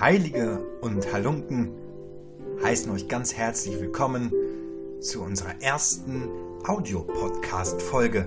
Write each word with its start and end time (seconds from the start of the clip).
Heilige 0.00 0.64
und 0.80 1.12
Halunken 1.12 1.72
heißen 2.62 2.90
euch 2.90 3.06
ganz 3.06 3.34
herzlich 3.34 3.78
willkommen 3.82 4.32
zu 4.98 5.20
unserer 5.20 5.60
ersten 5.60 6.26
Audiopodcast-Folge. 6.64 8.26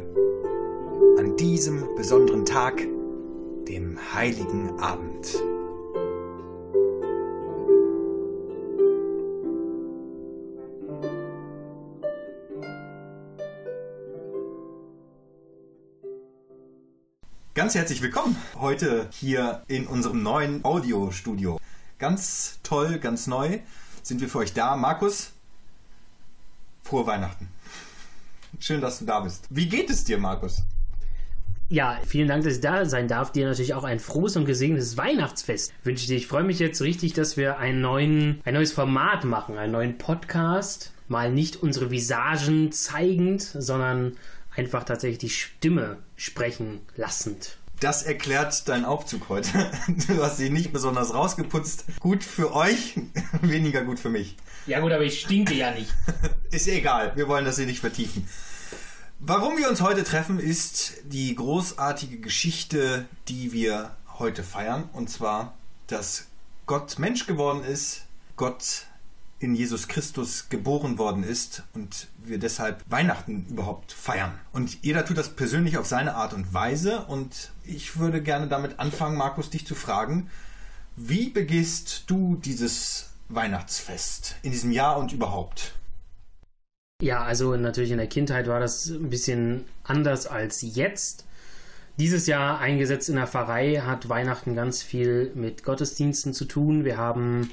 An 1.17 1.35
diesem 1.35 1.95
besonderen 1.95 2.45
Tag, 2.45 2.79
dem 3.67 3.97
Heiligen 4.13 4.79
Abend. 4.79 5.41
Ganz 17.55 17.73
herzlich 17.73 18.03
willkommen 18.03 18.35
heute 18.59 19.07
hier 19.11 19.63
in 19.67 19.87
unserem 19.87 20.21
neuen 20.21 20.63
Audiostudio. 20.63 21.59
Ganz 22.03 22.59
toll, 22.63 22.99
ganz 22.99 23.27
neu 23.27 23.59
sind 24.01 24.19
wir 24.19 24.27
für 24.27 24.39
euch 24.39 24.51
da. 24.51 24.75
Markus, 24.75 25.31
frohe 26.83 27.07
Weihnachten. 27.07 27.47
Schön, 28.59 28.81
dass 28.81 28.99
du 28.99 29.05
da 29.05 29.21
bist. 29.21 29.45
Wie 29.49 29.69
geht 29.69 29.89
es 29.89 30.03
dir, 30.03 30.17
Markus? 30.17 30.63
Ja, 31.69 31.97
vielen 32.05 32.27
Dank, 32.27 32.43
dass 32.43 32.55
ich 32.55 32.59
da 32.59 32.83
sein 32.83 33.07
darf. 33.07 33.31
Dir 33.31 33.47
natürlich 33.47 33.73
auch 33.73 33.85
ein 33.85 34.01
frohes 34.01 34.35
und 34.35 34.43
gesegnetes 34.43 34.97
Weihnachtsfest 34.97 35.71
wünsche 35.85 36.01
ich 36.01 36.07
dir. 36.07 36.17
Ich 36.17 36.27
freue 36.27 36.43
mich 36.43 36.59
jetzt 36.59 36.81
richtig, 36.81 37.13
dass 37.13 37.37
wir 37.37 37.57
einen 37.57 37.79
neuen, 37.79 38.41
ein 38.43 38.55
neues 38.55 38.73
Format 38.73 39.23
machen, 39.23 39.57
einen 39.57 39.71
neuen 39.71 39.97
Podcast. 39.97 40.91
Mal 41.07 41.31
nicht 41.31 41.63
unsere 41.63 41.89
Visagen 41.89 42.73
zeigend, 42.73 43.41
sondern 43.41 44.17
einfach 44.53 44.83
tatsächlich 44.83 45.19
die 45.19 45.29
Stimme 45.29 45.99
sprechen 46.17 46.81
lassend. 46.97 47.59
Das 47.83 48.01
erklärt 48.01 48.69
dein 48.69 48.85
Aufzug 48.85 49.27
heute. 49.27 49.69
Du 50.07 50.23
hast 50.23 50.37
sie 50.37 50.49
nicht 50.49 50.71
besonders 50.71 51.13
rausgeputzt. 51.13 51.83
Gut 51.99 52.23
für 52.23 52.55
euch, 52.55 52.95
weniger 53.41 53.83
gut 53.83 53.99
für 53.99 54.07
mich. 54.07 54.37
Ja 54.67 54.79
gut, 54.79 54.93
aber 54.93 55.03
ich 55.03 55.19
stinke 55.19 55.53
ja 55.53 55.71
nicht. 55.71 55.93
Ist 56.51 56.69
egal, 56.69 57.11
wir 57.17 57.27
wollen 57.27 57.43
das 57.43 57.57
hier 57.57 57.65
nicht 57.65 57.81
vertiefen. 57.81 58.25
Warum 59.19 59.57
wir 59.57 59.69
uns 59.69 59.81
heute 59.81 60.05
treffen, 60.05 60.39
ist 60.39 60.93
die 61.03 61.35
großartige 61.35 62.19
Geschichte, 62.19 63.05
die 63.27 63.51
wir 63.51 63.91
heute 64.17 64.43
feiern. 64.43 64.89
Und 64.93 65.09
zwar, 65.09 65.53
dass 65.87 66.27
Gott 66.65 66.99
Mensch 66.99 67.25
geworden 67.25 67.65
ist, 67.65 68.03
Gott 68.37 68.85
in 69.43 69.55
Jesus 69.55 69.87
Christus 69.87 70.47
geboren 70.49 70.97
worden 70.97 71.23
ist 71.23 71.63
und 71.73 72.07
wir 72.17 72.39
deshalb 72.39 72.83
Weihnachten 72.89 73.45
überhaupt 73.49 73.91
feiern. 73.91 74.31
Und 74.53 74.83
jeder 74.83 75.05
tut 75.05 75.17
das 75.17 75.29
persönlich 75.29 75.77
auf 75.77 75.85
seine 75.85 76.15
Art 76.15 76.33
und 76.33 76.53
Weise. 76.53 77.05
Und 77.05 77.51
ich 77.65 77.99
würde 77.99 78.21
gerne 78.21 78.47
damit 78.47 78.79
anfangen, 78.79 79.17
Markus, 79.17 79.49
dich 79.49 79.67
zu 79.67 79.75
fragen, 79.75 80.29
wie 80.95 81.29
begehst 81.29 82.05
du 82.07 82.37
dieses 82.37 83.11
Weihnachtsfest 83.29 84.35
in 84.43 84.51
diesem 84.51 84.71
Jahr 84.71 84.97
und 84.97 85.11
überhaupt? 85.11 85.73
Ja, 87.01 87.23
also 87.23 87.55
natürlich 87.57 87.91
in 87.91 87.97
der 87.97 88.07
Kindheit 88.07 88.47
war 88.47 88.59
das 88.59 88.87
ein 88.87 89.09
bisschen 89.09 89.65
anders 89.83 90.25
als 90.25 90.61
jetzt. 90.61 91.25
Dieses 91.97 92.27
Jahr 92.27 92.59
eingesetzt 92.59 93.09
in 93.09 93.15
der 93.15 93.27
Pfarrei 93.27 93.81
hat 93.85 94.09
Weihnachten 94.09 94.55
ganz 94.55 94.81
viel 94.81 95.31
mit 95.35 95.63
Gottesdiensten 95.63 96.33
zu 96.33 96.45
tun. 96.45 96.85
Wir 96.85 96.97
haben 96.97 97.51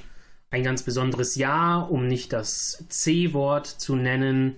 ein 0.51 0.65
ganz 0.65 0.83
besonderes 0.83 1.37
Jahr, 1.37 1.91
um 1.91 2.09
nicht 2.09 2.33
das 2.33 2.85
C-Wort 2.89 3.67
zu 3.67 3.95
nennen. 3.95 4.57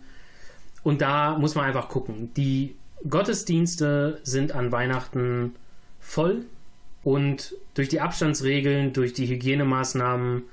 Und 0.82 1.02
da 1.02 1.36
muss 1.38 1.54
man 1.54 1.66
einfach 1.66 1.88
gucken. 1.88 2.32
Die 2.34 2.74
Gottesdienste 3.08 4.18
sind 4.22 4.52
an 4.52 4.72
Weihnachten 4.72 5.54
voll 6.00 6.46
und 7.04 7.54
durch 7.74 7.88
die 7.88 8.00
Abstandsregeln, 8.00 8.94
durch 8.94 9.12
die 9.12 9.26
Hygienemaßnahmen 9.26 10.44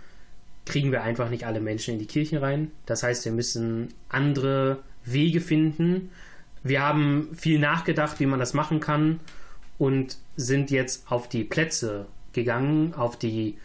kriegen 0.66 0.92
wir 0.92 1.04
einfach 1.04 1.30
nicht 1.30 1.46
alle 1.46 1.62
Menschen 1.62 1.94
in 1.94 2.00
die 2.00 2.06
Kirchen 2.06 2.40
rein. 2.40 2.72
Das 2.86 3.02
heißt, 3.02 3.24
wir 3.24 3.32
müssen 3.32 3.94
andere 4.10 4.80
Wege 5.06 5.40
finden. 5.40 6.12
Wir 6.64 6.82
haben 6.82 7.30
viel 7.34 7.60
nachgedacht, 7.60 8.20
wie 8.20 8.26
man 8.26 8.40
das 8.40 8.54
machen 8.54 8.82
kann 8.82 9.22
und 9.78 10.18
sind 10.36 10.70
jetzt 10.70 11.10
auf 11.10 11.30
die 11.30 11.46
Plätze 11.46 12.08
gegangen, 12.34 12.94
auf 12.94 13.18
die 13.18 13.58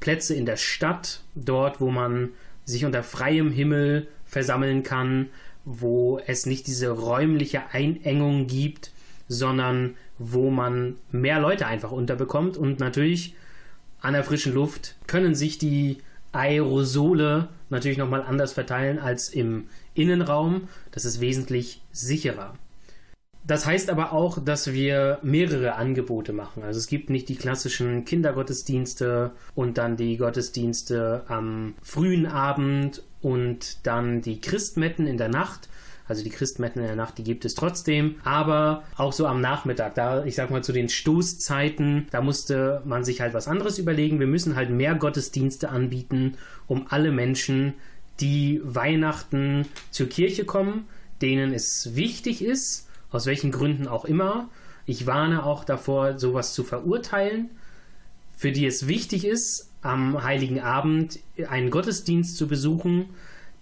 Plätze 0.00 0.34
in 0.34 0.46
der 0.46 0.56
Stadt, 0.56 1.22
dort, 1.34 1.80
wo 1.80 1.90
man 1.90 2.30
sich 2.64 2.84
unter 2.84 3.02
freiem 3.02 3.50
Himmel 3.50 4.08
versammeln 4.24 4.82
kann, 4.82 5.28
wo 5.64 6.20
es 6.26 6.46
nicht 6.46 6.66
diese 6.66 6.90
räumliche 6.90 7.70
Einengung 7.72 8.46
gibt, 8.46 8.92
sondern 9.28 9.96
wo 10.18 10.50
man 10.50 10.96
mehr 11.10 11.40
Leute 11.40 11.66
einfach 11.66 11.92
unterbekommt 11.92 12.56
und 12.56 12.80
natürlich 12.80 13.34
an 14.00 14.12
der 14.14 14.24
frischen 14.24 14.54
Luft 14.54 14.96
können 15.06 15.34
sich 15.34 15.58
die 15.58 15.98
Aerosole 16.32 17.48
natürlich 17.70 17.98
nochmal 17.98 18.22
anders 18.22 18.52
verteilen 18.52 18.98
als 18.98 19.28
im 19.28 19.68
Innenraum. 19.94 20.68
Das 20.92 21.04
ist 21.04 21.20
wesentlich 21.20 21.80
sicherer. 21.92 22.54
Das 23.46 23.64
heißt 23.64 23.90
aber 23.90 24.12
auch, 24.12 24.42
dass 24.42 24.72
wir 24.72 25.18
mehrere 25.22 25.74
Angebote 25.74 26.32
machen. 26.32 26.64
Also 26.64 26.78
es 26.78 26.88
gibt 26.88 27.10
nicht 27.10 27.28
die 27.28 27.36
klassischen 27.36 28.04
Kindergottesdienste 28.04 29.30
und 29.54 29.78
dann 29.78 29.96
die 29.96 30.16
Gottesdienste 30.16 31.22
am 31.28 31.74
frühen 31.80 32.26
Abend 32.26 33.02
und 33.22 33.86
dann 33.86 34.20
die 34.20 34.40
Christmetten 34.40 35.06
in 35.06 35.16
der 35.16 35.28
Nacht. 35.28 35.68
Also 36.08 36.24
die 36.24 36.30
Christmetten 36.30 36.80
in 36.80 36.86
der 36.86 36.96
Nacht, 36.96 37.18
die 37.18 37.24
gibt 37.24 37.44
es 37.44 37.54
trotzdem, 37.54 38.16
aber 38.24 38.84
auch 38.96 39.12
so 39.12 39.26
am 39.26 39.40
Nachmittag, 39.40 39.94
da 39.94 40.24
ich 40.24 40.34
sag 40.34 40.50
mal 40.50 40.62
zu 40.62 40.72
den 40.72 40.88
Stoßzeiten, 40.88 42.06
da 42.10 42.22
musste 42.22 42.82
man 42.84 43.04
sich 43.04 43.20
halt 43.20 43.34
was 43.34 43.48
anderes 43.48 43.78
überlegen. 43.78 44.20
Wir 44.20 44.28
müssen 44.28 44.56
halt 44.56 44.70
mehr 44.70 44.94
Gottesdienste 44.94 45.68
anbieten, 45.68 46.36
um 46.66 46.86
alle 46.90 47.12
Menschen, 47.12 47.74
die 48.20 48.60
Weihnachten 48.64 49.66
zur 49.90 50.08
Kirche 50.08 50.44
kommen, 50.44 50.86
denen 51.22 51.52
es 51.52 51.94
wichtig 51.96 52.42
ist, 52.42 52.85
aus 53.16 53.26
welchen 53.26 53.50
Gründen 53.50 53.88
auch 53.88 54.04
immer. 54.04 54.48
Ich 54.84 55.06
warne 55.06 55.44
auch 55.44 55.64
davor, 55.64 56.18
sowas 56.18 56.54
zu 56.54 56.62
verurteilen, 56.62 57.50
für 58.36 58.52
die 58.52 58.66
es 58.66 58.86
wichtig 58.86 59.24
ist, 59.24 59.70
am 59.82 60.22
heiligen 60.22 60.60
Abend 60.60 61.18
einen 61.48 61.70
Gottesdienst 61.70 62.36
zu 62.36 62.46
besuchen, 62.46 63.06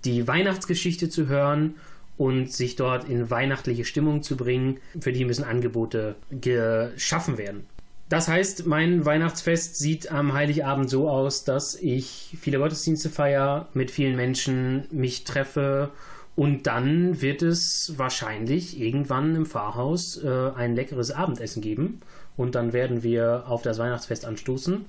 die 0.05 0.27
Weihnachtsgeschichte 0.27 1.09
zu 1.09 1.29
hören 1.29 1.77
und 2.17 2.53
sich 2.53 2.77
dort 2.77 3.09
in 3.09 3.31
weihnachtliche 3.31 3.85
Stimmung 3.85 4.23
zu 4.23 4.37
bringen. 4.37 4.79
Für 5.01 5.13
die 5.13 5.25
müssen 5.25 5.45
Angebote 5.45 6.17
geschaffen 6.31 7.39
werden. 7.39 7.67
Das 8.09 8.29
heißt, 8.29 8.67
mein 8.67 9.07
Weihnachtsfest 9.07 9.77
sieht 9.79 10.13
am 10.13 10.35
Heiligabend 10.35 10.91
so 10.91 11.09
aus, 11.09 11.45
dass 11.45 11.75
ich 11.75 12.37
viele 12.41 12.59
Gottesdienste 12.59 13.09
feiere, 13.09 13.69
mit 13.73 13.91
vielen 13.91 14.15
Menschen 14.15 14.85
mich 14.91 15.25
treffe 15.25 15.91
und 16.37 16.67
dann 16.67 17.21
wird 17.21 17.43
es 17.43 17.95
wahrscheinlich 17.97 18.81
irgendwann 18.81 19.37
im 19.37 19.47
Pfarrhaus 19.47 20.23
äh, 20.23 20.51
ein 20.57 20.75
leckeres 20.75 21.13
Abendessen 21.13 21.63
geben. 21.63 22.01
Und 22.37 22.57
dann 22.57 22.73
werden 22.73 23.05
wir 23.05 23.45
auf 23.47 23.63
das 23.63 23.79
Weihnachtsfest 23.79 24.25
anstoßen. 24.25 24.87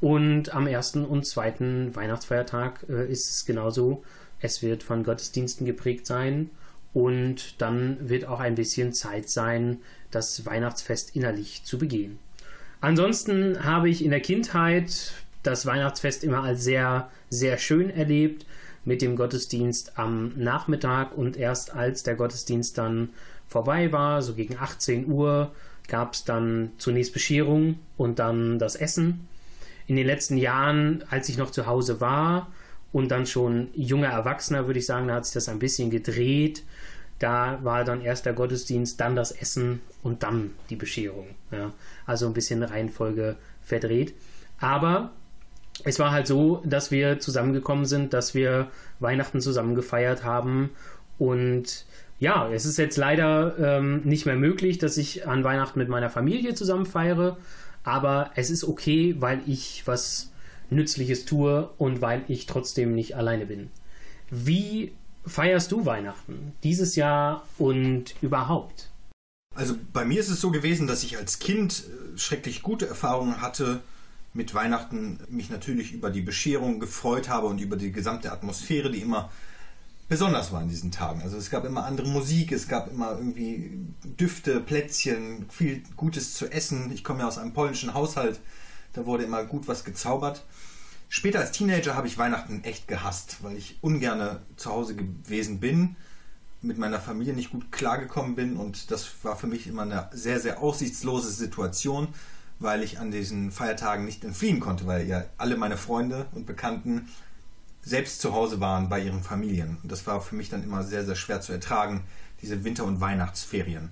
Und 0.00 0.54
am 0.54 0.66
ersten 0.66 1.04
und 1.04 1.26
zweiten 1.26 1.94
Weihnachtsfeiertag 1.94 2.86
äh, 2.88 3.10
ist 3.10 3.30
es 3.30 3.44
genauso. 3.44 4.04
Es 4.40 4.62
wird 4.62 4.82
von 4.82 5.04
Gottesdiensten 5.04 5.66
geprägt 5.66 6.06
sein. 6.06 6.50
Und 6.94 7.60
dann 7.60 8.08
wird 8.08 8.24
auch 8.24 8.40
ein 8.40 8.54
bisschen 8.54 8.94
Zeit 8.94 9.28
sein, 9.28 9.80
das 10.10 10.46
Weihnachtsfest 10.46 11.14
innerlich 11.14 11.62
zu 11.64 11.76
begehen. 11.76 12.18
Ansonsten 12.80 13.64
habe 13.64 13.90
ich 13.90 14.02
in 14.02 14.10
der 14.10 14.20
Kindheit 14.20 15.12
das 15.42 15.66
Weihnachtsfest 15.66 16.24
immer 16.24 16.42
als 16.42 16.64
sehr, 16.64 17.10
sehr 17.28 17.58
schön 17.58 17.90
erlebt 17.90 18.46
mit 18.86 19.02
dem 19.02 19.16
Gottesdienst 19.16 19.98
am 19.98 20.32
Nachmittag 20.36 21.18
und 21.18 21.36
erst 21.36 21.74
als 21.74 22.04
der 22.04 22.14
Gottesdienst 22.14 22.78
dann 22.78 23.10
vorbei 23.48 23.92
war, 23.92 24.22
so 24.22 24.34
gegen 24.34 24.56
18 24.56 25.10
Uhr, 25.10 25.52
gab 25.88 26.14
es 26.14 26.24
dann 26.24 26.70
zunächst 26.78 27.12
Bescherung 27.12 27.78
und 27.96 28.18
dann 28.18 28.58
das 28.58 28.76
Essen. 28.76 29.28
In 29.86 29.96
den 29.96 30.06
letzten 30.06 30.36
Jahren, 30.36 31.04
als 31.10 31.28
ich 31.28 31.36
noch 31.36 31.50
zu 31.50 31.66
Hause 31.66 32.00
war 32.00 32.50
und 32.92 33.10
dann 33.10 33.26
schon 33.26 33.68
junger 33.74 34.08
Erwachsener, 34.08 34.66
würde 34.66 34.78
ich 34.78 34.86
sagen, 34.86 35.08
da 35.08 35.14
hat 35.14 35.26
sich 35.26 35.34
das 35.34 35.48
ein 35.48 35.58
bisschen 35.58 35.90
gedreht. 35.90 36.62
Da 37.18 37.58
war 37.62 37.84
dann 37.84 38.02
erst 38.02 38.26
der 38.26 38.34
Gottesdienst, 38.34 39.00
dann 39.00 39.16
das 39.16 39.32
Essen 39.32 39.80
und 40.02 40.22
dann 40.22 40.52
die 40.70 40.76
Bescherung. 40.76 41.28
Ja. 41.50 41.72
Also 42.04 42.26
ein 42.26 42.34
bisschen 42.34 42.62
Reihenfolge 42.62 43.36
verdreht. 43.62 44.14
Aber 44.58 45.12
es 45.84 45.98
war 45.98 46.10
halt 46.10 46.26
so, 46.26 46.62
dass 46.64 46.90
wir 46.90 47.18
zusammengekommen 47.18 47.84
sind, 47.84 48.12
dass 48.12 48.34
wir 48.34 48.68
Weihnachten 49.00 49.40
zusammen 49.40 49.74
gefeiert 49.74 50.24
haben 50.24 50.70
und 51.18 51.86
ja, 52.18 52.48
es 52.50 52.64
ist 52.64 52.78
jetzt 52.78 52.96
leider 52.96 53.58
ähm, 53.58 54.00
nicht 54.04 54.24
mehr 54.24 54.36
möglich, 54.36 54.78
dass 54.78 54.96
ich 54.96 55.28
an 55.28 55.44
Weihnachten 55.44 55.78
mit 55.78 55.88
meiner 55.88 56.08
Familie 56.08 56.54
zusammen 56.54 56.86
feiere, 56.86 57.36
aber 57.84 58.30
es 58.36 58.50
ist 58.50 58.64
okay, 58.64 59.16
weil 59.18 59.42
ich 59.46 59.82
was 59.86 60.32
Nützliches 60.70 61.26
tue 61.26 61.68
und 61.78 62.00
weil 62.00 62.24
ich 62.28 62.46
trotzdem 62.46 62.94
nicht 62.94 63.16
alleine 63.16 63.46
bin. 63.46 63.70
Wie 64.30 64.92
feierst 65.26 65.72
du 65.72 65.84
Weihnachten 65.84 66.52
dieses 66.62 66.96
Jahr 66.96 67.46
und 67.58 68.14
überhaupt? 68.22 68.90
Also 69.54 69.74
bei 69.92 70.04
mir 70.04 70.20
ist 70.20 70.28
es 70.28 70.40
so 70.40 70.50
gewesen, 70.50 70.86
dass 70.86 71.02
ich 71.02 71.16
als 71.16 71.38
Kind 71.38 71.84
äh, 71.84 72.18
schrecklich 72.18 72.62
gute 72.62 72.86
Erfahrungen 72.86 73.40
hatte 73.40 73.80
mit 74.36 74.54
Weihnachten 74.54 75.18
mich 75.28 75.50
natürlich 75.50 75.92
über 75.92 76.10
die 76.10 76.20
Bescherung 76.20 76.78
gefreut 76.78 77.28
habe 77.28 77.46
und 77.46 77.60
über 77.60 77.76
die 77.76 77.90
gesamte 77.90 78.30
Atmosphäre, 78.30 78.90
die 78.90 79.00
immer 79.00 79.30
besonders 80.08 80.52
war 80.52 80.62
in 80.62 80.68
diesen 80.68 80.92
Tagen. 80.92 81.22
Also 81.22 81.36
es 81.36 81.50
gab 81.50 81.64
immer 81.64 81.84
andere 81.84 82.06
Musik, 82.06 82.52
es 82.52 82.68
gab 82.68 82.90
immer 82.90 83.12
irgendwie 83.12 83.86
Düfte, 84.04 84.60
Plätzchen, 84.60 85.46
viel 85.50 85.82
Gutes 85.96 86.34
zu 86.34 86.50
essen. 86.52 86.92
Ich 86.92 87.02
komme 87.02 87.20
ja 87.20 87.28
aus 87.28 87.38
einem 87.38 87.52
polnischen 87.52 87.94
Haushalt, 87.94 88.40
da 88.92 89.06
wurde 89.06 89.24
immer 89.24 89.44
gut 89.44 89.66
was 89.66 89.84
gezaubert. 89.84 90.44
Später 91.08 91.40
als 91.40 91.52
Teenager 91.52 91.94
habe 91.94 92.06
ich 92.06 92.18
Weihnachten 92.18 92.62
echt 92.64 92.88
gehasst, 92.88 93.38
weil 93.42 93.56
ich 93.56 93.78
ungern 93.80 94.40
zu 94.56 94.70
Hause 94.70 94.96
gewesen 94.96 95.60
bin, 95.60 95.96
mit 96.62 96.78
meiner 96.78 97.00
Familie 97.00 97.32
nicht 97.32 97.50
gut 97.50 97.70
klargekommen 97.70 98.34
bin 98.34 98.56
und 98.56 98.90
das 98.90 99.08
war 99.22 99.36
für 99.36 99.46
mich 99.46 99.66
immer 99.66 99.82
eine 99.82 100.10
sehr, 100.12 100.40
sehr 100.40 100.60
aussichtslose 100.60 101.30
Situation, 101.30 102.08
weil 102.58 102.82
ich 102.82 102.98
an 102.98 103.10
diesen 103.10 103.50
Feiertagen 103.50 104.04
nicht 104.04 104.24
entfliehen 104.24 104.60
konnte, 104.60 104.86
weil 104.86 105.06
ja 105.06 105.24
alle 105.36 105.56
meine 105.56 105.76
Freunde 105.76 106.26
und 106.32 106.46
Bekannten 106.46 107.08
selbst 107.82 108.20
zu 108.20 108.32
Hause 108.32 108.60
waren 108.60 108.88
bei 108.88 109.00
ihren 109.00 109.22
Familien. 109.22 109.78
Und 109.82 109.92
das 109.92 110.06
war 110.06 110.20
für 110.20 110.34
mich 110.34 110.48
dann 110.48 110.62
immer 110.64 110.82
sehr, 110.82 111.04
sehr 111.04 111.14
schwer 111.14 111.40
zu 111.40 111.52
ertragen, 111.52 112.04
diese 112.42 112.64
Winter- 112.64 112.84
und 112.84 113.00
Weihnachtsferien. 113.00 113.90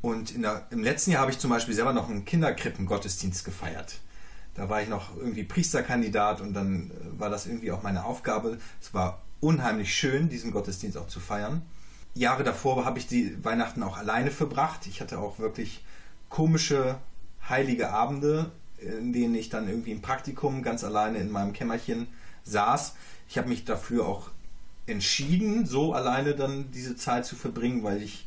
Und 0.00 0.36
der, 0.42 0.66
im 0.70 0.82
letzten 0.82 1.12
Jahr 1.12 1.22
habe 1.22 1.30
ich 1.30 1.38
zum 1.38 1.50
Beispiel 1.50 1.74
selber 1.74 1.92
noch 1.92 2.08
einen 2.08 2.24
Kinderkrippen-Gottesdienst 2.24 3.44
gefeiert. 3.44 4.00
Da 4.54 4.68
war 4.68 4.82
ich 4.82 4.88
noch 4.88 5.16
irgendwie 5.16 5.44
Priesterkandidat 5.44 6.40
und 6.40 6.52
dann 6.54 6.90
äh, 6.90 7.20
war 7.20 7.30
das 7.30 7.46
irgendwie 7.46 7.70
auch 7.72 7.82
meine 7.82 8.04
Aufgabe. 8.04 8.58
Es 8.80 8.92
war 8.92 9.22
unheimlich 9.40 9.94
schön, 9.94 10.28
diesen 10.28 10.50
Gottesdienst 10.50 10.98
auch 10.98 11.08
zu 11.08 11.20
feiern. 11.20 11.62
Jahre 12.14 12.44
davor 12.44 12.84
habe 12.84 12.98
ich 12.98 13.06
die 13.06 13.42
Weihnachten 13.44 13.82
auch 13.82 13.96
alleine 13.96 14.30
verbracht. 14.30 14.86
Ich 14.86 15.00
hatte 15.00 15.18
auch 15.18 15.38
wirklich 15.38 15.84
komische, 16.28 16.96
heilige 17.52 17.90
Abende, 17.90 18.50
in 18.78 19.12
denen 19.12 19.36
ich 19.36 19.48
dann 19.48 19.68
irgendwie 19.68 19.92
im 19.92 20.02
Praktikum 20.02 20.62
ganz 20.62 20.82
alleine 20.82 21.18
in 21.18 21.30
meinem 21.30 21.52
Kämmerchen 21.52 22.08
saß. 22.42 22.94
Ich 23.28 23.38
habe 23.38 23.48
mich 23.48 23.64
dafür 23.64 24.06
auch 24.06 24.30
entschieden, 24.86 25.66
so 25.66 25.92
alleine 25.92 26.34
dann 26.34 26.72
diese 26.72 26.96
Zeit 26.96 27.24
zu 27.24 27.36
verbringen, 27.36 27.84
weil 27.84 28.02
ich 28.02 28.26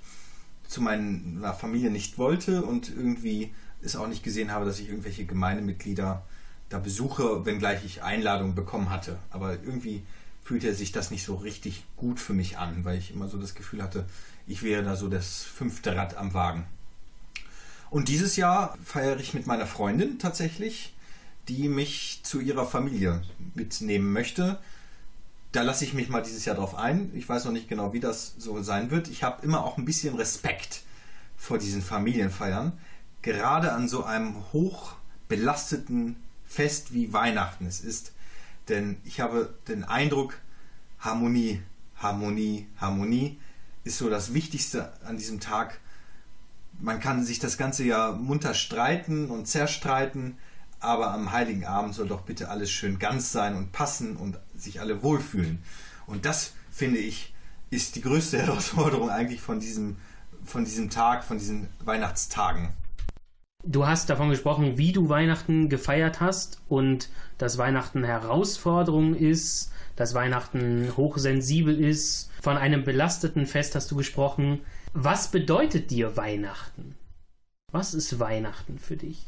zu 0.68 0.82
meiner 0.82 1.54
Familie 1.54 1.92
nicht 1.92 2.18
wollte 2.18 2.64
und 2.64 2.90
irgendwie 2.96 3.54
es 3.82 3.96
auch 3.96 4.08
nicht 4.08 4.24
gesehen 4.24 4.52
habe, 4.52 4.66
dass 4.66 4.80
ich 4.80 4.90
irgendwelche 4.90 5.26
Gemeindemitglieder 5.26 6.24
da 6.70 6.80
besuche, 6.80 7.46
wenngleich 7.46 7.84
ich 7.84 8.04
Einladungen 8.04 8.56
bekommen 8.56 8.90
hatte. 8.90 9.20
Aber 9.30 9.54
irgendwie 9.54 10.04
fühlte 10.44 10.74
sich 10.74 10.92
das 10.92 11.12
nicht 11.12 11.26
so 11.26 11.36
richtig 11.36 11.84
gut 11.98 12.20
für 12.20 12.34
mich 12.34 12.58
an, 12.58 12.86
weil 12.86 12.98
ich 12.98 13.12
immer 13.12 13.28
so 13.28 13.38
das 13.38 13.56
Gefühl 13.56 13.84
hatte, 13.84 14.06
ich 14.48 14.64
wäre 14.64 14.84
da 14.84 14.96
so 14.96 15.08
das 15.08 15.44
fünfte 15.44 15.96
Rad 15.96 16.18
am 16.18 16.34
Wagen. 16.34 16.66
Und 17.96 18.10
dieses 18.10 18.36
Jahr 18.36 18.78
feiere 18.84 19.20
ich 19.22 19.34
mit 19.34 19.48
meiner 19.48 19.66
Freundin 19.66 20.20
tatsächlich 20.20 20.96
die 21.48 21.70
mich 21.70 22.22
zu 22.24 22.40
ihrer 22.40 22.66
Familie 22.66 23.22
mitnehmen 23.54 24.12
möchte. 24.12 24.60
Da 25.52 25.62
lasse 25.62 25.86
ich 25.86 25.94
mich 25.94 26.10
mal 26.10 26.22
dieses 26.22 26.46
Jahr 26.46 26.56
drauf 26.56 26.76
ein. 26.76 27.12
Ich 27.14 27.28
weiß 27.30 27.46
noch 27.46 27.52
nicht 27.52 27.70
genau, 27.70 27.94
wie 27.94 28.00
das 28.00 28.36
so 28.38 28.62
sein 28.62 28.92
wird. 28.92 29.08
Ich 29.08 29.24
habe 29.24 29.46
immer 29.46 29.64
auch 29.64 29.78
ein 29.78 29.86
bisschen 29.86 30.16
Respekt 30.16 30.82
vor 31.38 31.58
diesen 31.58 31.82
Familienfeiern. 31.82 32.74
Gerade 33.22 33.72
an 33.72 33.88
so 33.88 34.04
einem 34.04 34.36
hochbelasteten 34.54 36.18
Fest 36.46 36.94
wie 36.94 37.14
Weihnachten 37.14 37.66
es 37.66 37.82
ist. 37.82 38.12
Denn 38.68 38.98
ich 39.04 39.20
habe 39.20 39.54
den 39.68 39.84
Eindruck, 39.84 40.40
Harmonie, 41.00 41.62
Harmonie, 41.98 42.68
Harmonie 42.78 43.40
ist 43.84 44.00
so 44.00 44.10
das 44.10 44.34
Wichtigste 44.34 44.92
an 45.06 45.18
diesem 45.18 45.40
Tag. 45.40 45.80
Man 46.86 47.00
kann 47.00 47.24
sich 47.24 47.40
das 47.40 47.58
ganze 47.58 47.84
Jahr 47.84 48.14
munter 48.14 48.54
streiten 48.54 49.32
und 49.32 49.48
zerstreiten, 49.48 50.38
aber 50.80 51.12
am 51.16 51.32
Heiligen 51.32 51.66
Abend 51.66 51.96
soll 51.96 52.08
doch 52.08 52.22
bitte 52.22 52.50
alles 52.50 52.70
schön 52.70 53.00
ganz 53.00 53.32
sein 53.32 53.56
und 53.56 53.72
passen 53.72 54.16
und 54.16 54.38
sich 54.54 54.80
alle 54.82 55.02
wohlfühlen. 55.02 55.64
Und 56.06 56.26
das, 56.26 56.54
finde 56.70 57.00
ich, 57.00 57.34
ist 57.72 57.96
die 57.96 58.04
größte 58.04 58.38
Herausforderung 58.44 59.10
eigentlich 59.10 59.42
von 59.42 59.60
diesem, 59.60 59.96
von 60.44 60.64
diesem 60.64 60.92
Tag, 60.92 61.24
von 61.24 61.40
diesen 61.40 61.70
Weihnachtstagen. 61.84 62.70
Du 63.64 63.88
hast 63.88 64.12
davon 64.12 64.30
gesprochen, 64.30 64.78
wie 64.78 64.92
du 64.92 65.10
Weihnachten 65.10 65.70
gefeiert 65.70 66.22
hast 66.22 66.62
und 66.70 67.10
dass 67.40 67.58
Weihnachten 67.58 68.04
Herausforderung 68.04 69.16
ist, 69.16 69.72
dass 69.96 70.14
Weihnachten 70.14 70.96
hochsensibel 70.96 71.84
ist. 71.84 72.30
Von 72.44 72.58
einem 72.58 72.84
belasteten 72.84 73.48
Fest 73.48 73.74
hast 73.74 73.90
du 73.90 73.96
gesprochen. 73.96 74.62
Was 74.98 75.30
bedeutet 75.30 75.92
dir 75.92 76.16
Weihnachten? 76.16 76.96
Was 77.74 77.94
ist 77.94 78.18
Weihnachten 78.18 78.80
für 78.80 78.96
dich? 78.96 79.26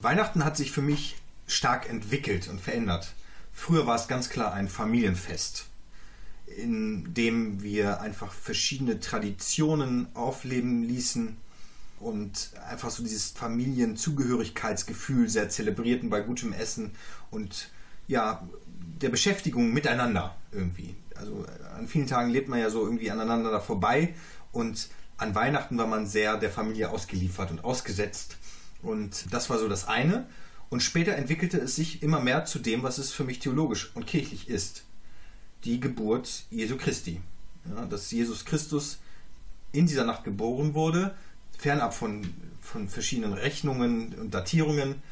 Weihnachten 0.00 0.44
hat 0.44 0.56
sich 0.56 0.72
für 0.72 0.82
mich 0.82 1.14
stark 1.46 1.88
entwickelt 1.88 2.48
und 2.48 2.60
verändert. 2.60 3.12
Früher 3.52 3.86
war 3.86 3.94
es 3.94 4.08
ganz 4.08 4.28
klar 4.28 4.52
ein 4.54 4.68
Familienfest, 4.68 5.66
in 6.48 7.14
dem 7.14 7.62
wir 7.62 8.00
einfach 8.00 8.32
verschiedene 8.32 8.98
Traditionen 8.98 10.08
aufleben 10.14 10.82
ließen 10.82 11.36
und 12.00 12.50
einfach 12.68 12.90
so 12.90 13.04
dieses 13.04 13.30
Familienzugehörigkeitsgefühl 13.30 15.28
sehr 15.28 15.48
zelebrierten 15.48 16.10
bei 16.10 16.22
gutem 16.22 16.52
Essen 16.52 16.90
und 17.30 17.70
ja, 18.08 18.48
der 19.00 19.10
Beschäftigung 19.10 19.72
miteinander 19.72 20.34
irgendwie. 20.50 20.96
Also 21.14 21.46
vielen 21.88 22.06
Tagen 22.06 22.30
lebt 22.30 22.48
man 22.48 22.60
ja 22.60 22.70
so 22.70 22.84
irgendwie 22.84 23.10
aneinander 23.10 23.60
vorbei 23.60 24.14
und 24.52 24.88
an 25.16 25.34
Weihnachten 25.34 25.76
war 25.78 25.86
man 25.86 26.06
sehr 26.06 26.36
der 26.36 26.50
Familie 26.50 26.90
ausgeliefert 26.90 27.50
und 27.50 27.64
ausgesetzt 27.64 28.36
und 28.82 29.32
das 29.32 29.50
war 29.50 29.58
so 29.58 29.68
das 29.68 29.88
eine. 29.88 30.26
Und 30.70 30.82
später 30.82 31.16
entwickelte 31.16 31.58
es 31.58 31.76
sich 31.76 32.02
immer 32.02 32.20
mehr 32.20 32.44
zu 32.44 32.58
dem, 32.58 32.82
was 32.82 32.98
es 32.98 33.10
für 33.10 33.24
mich 33.24 33.38
theologisch 33.38 33.90
und 33.94 34.06
kirchlich 34.06 34.48
ist. 34.48 34.84
Die 35.64 35.80
Geburt 35.80 36.44
Jesu 36.50 36.76
Christi. 36.76 37.20
Ja, 37.74 37.86
dass 37.86 38.10
Jesus 38.10 38.44
Christus 38.44 38.98
in 39.72 39.86
dieser 39.86 40.04
Nacht 40.04 40.24
geboren 40.24 40.74
wurde, 40.74 41.14
fernab 41.58 41.94
von, 41.94 42.32
von 42.60 42.88
verschiedenen 42.88 43.32
Rechnungen 43.32 44.14
und 44.14 44.32
Datierungen, 44.32 45.02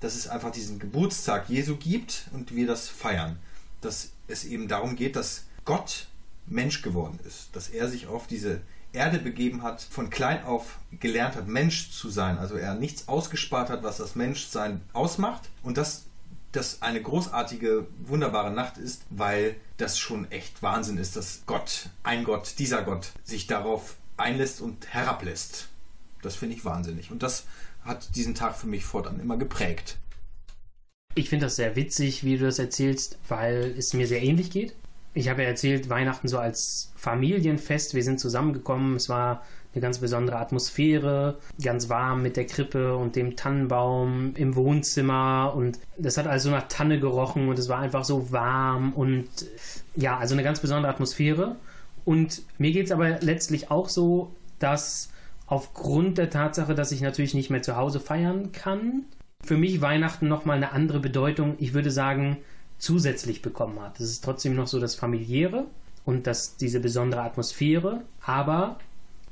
dass 0.00 0.14
es 0.14 0.28
einfach 0.28 0.52
diesen 0.52 0.78
Geburtstag 0.78 1.48
Jesu 1.48 1.76
gibt 1.76 2.26
und 2.32 2.54
wir 2.54 2.66
das 2.66 2.88
feiern. 2.88 3.38
Dass 3.80 4.10
es 4.28 4.44
eben 4.44 4.68
darum 4.68 4.96
geht, 4.96 5.16
dass 5.16 5.44
Gott 5.64 6.06
Mensch 6.46 6.82
geworden 6.82 7.18
ist, 7.26 7.54
dass 7.54 7.68
er 7.68 7.88
sich 7.88 8.06
auf 8.06 8.26
diese 8.26 8.60
Erde 8.92 9.18
begeben 9.18 9.62
hat, 9.62 9.82
von 9.82 10.10
klein 10.10 10.44
auf 10.44 10.78
gelernt 11.00 11.36
hat, 11.36 11.48
Mensch 11.48 11.90
zu 11.90 12.08
sein. 12.08 12.38
Also 12.38 12.56
er 12.56 12.74
nichts 12.74 13.08
ausgespart 13.08 13.68
hat, 13.68 13.82
was 13.82 13.98
das 13.98 14.14
Menschsein 14.14 14.80
ausmacht. 14.92 15.48
Und 15.62 15.76
dass 15.76 16.04
das 16.52 16.80
eine 16.80 17.02
großartige, 17.02 17.86
wunderbare 17.98 18.50
Nacht 18.50 18.78
ist, 18.78 19.02
weil 19.10 19.56
das 19.76 19.98
schon 19.98 20.30
echt 20.30 20.62
Wahnsinn 20.62 20.96
ist, 20.96 21.16
dass 21.16 21.42
Gott, 21.46 21.90
ein 22.02 22.24
Gott, 22.24 22.54
dieser 22.58 22.82
Gott, 22.82 23.12
sich 23.24 23.46
darauf 23.46 23.96
einlässt 24.16 24.62
und 24.62 24.92
herablässt. 24.92 25.68
Das 26.22 26.36
finde 26.36 26.56
ich 26.56 26.64
wahnsinnig. 26.64 27.10
Und 27.10 27.22
das 27.22 27.44
hat 27.84 28.16
diesen 28.16 28.34
Tag 28.34 28.56
für 28.56 28.66
mich 28.66 28.84
fortan 28.84 29.20
immer 29.20 29.36
geprägt. 29.36 29.98
Ich 31.14 31.28
finde 31.28 31.46
das 31.46 31.56
sehr 31.56 31.76
witzig, 31.76 32.24
wie 32.24 32.38
du 32.38 32.46
das 32.46 32.58
erzählst, 32.58 33.18
weil 33.28 33.74
es 33.76 33.92
mir 33.92 34.06
sehr 34.06 34.22
ähnlich 34.22 34.50
geht 34.50 34.74
ich 35.16 35.30
habe 35.30 35.42
ja 35.42 35.48
erzählt, 35.48 35.88
Weihnachten 35.88 36.28
so 36.28 36.38
als 36.38 36.92
Familienfest. 36.94 37.94
Wir 37.94 38.04
sind 38.04 38.20
zusammengekommen. 38.20 38.96
Es 38.96 39.08
war 39.08 39.42
eine 39.72 39.80
ganz 39.80 39.98
besondere 39.98 40.36
Atmosphäre, 40.36 41.38
ganz 41.62 41.88
warm 41.88 42.22
mit 42.22 42.36
der 42.36 42.46
Krippe 42.46 42.94
und 42.96 43.16
dem 43.16 43.34
Tannenbaum 43.34 44.34
im 44.36 44.54
Wohnzimmer. 44.56 45.54
Und 45.56 45.78
das 45.96 46.18
hat 46.18 46.26
also 46.26 46.50
nach 46.50 46.68
Tanne 46.68 47.00
gerochen 47.00 47.48
und 47.48 47.58
es 47.58 47.70
war 47.70 47.78
einfach 47.78 48.04
so 48.04 48.30
warm 48.30 48.92
und 48.92 49.28
ja, 49.94 50.18
also 50.18 50.34
eine 50.34 50.42
ganz 50.42 50.60
besondere 50.60 50.92
Atmosphäre. 50.92 51.56
Und 52.04 52.42
mir 52.58 52.72
geht 52.72 52.86
es 52.86 52.92
aber 52.92 53.18
letztlich 53.20 53.70
auch 53.70 53.88
so, 53.88 54.34
dass 54.58 55.10
aufgrund 55.46 56.18
der 56.18 56.28
Tatsache, 56.28 56.74
dass 56.74 56.92
ich 56.92 57.00
natürlich 57.00 57.32
nicht 57.32 57.48
mehr 57.48 57.62
zu 57.62 57.76
Hause 57.76 58.00
feiern 58.00 58.52
kann, 58.52 59.04
für 59.42 59.56
mich 59.56 59.80
Weihnachten 59.80 60.28
nochmal 60.28 60.58
eine 60.58 60.72
andere 60.72 61.00
Bedeutung. 61.00 61.54
Ich 61.58 61.72
würde 61.72 61.90
sagen, 61.90 62.36
zusätzlich 62.78 63.42
bekommen 63.42 63.80
hat. 63.80 64.00
Es 64.00 64.10
ist 64.10 64.24
trotzdem 64.24 64.54
noch 64.54 64.66
so 64.66 64.80
das 64.80 64.94
familiäre 64.94 65.66
und 66.04 66.26
das, 66.26 66.56
diese 66.56 66.80
besondere 66.80 67.22
Atmosphäre, 67.22 68.02
aber 68.20 68.78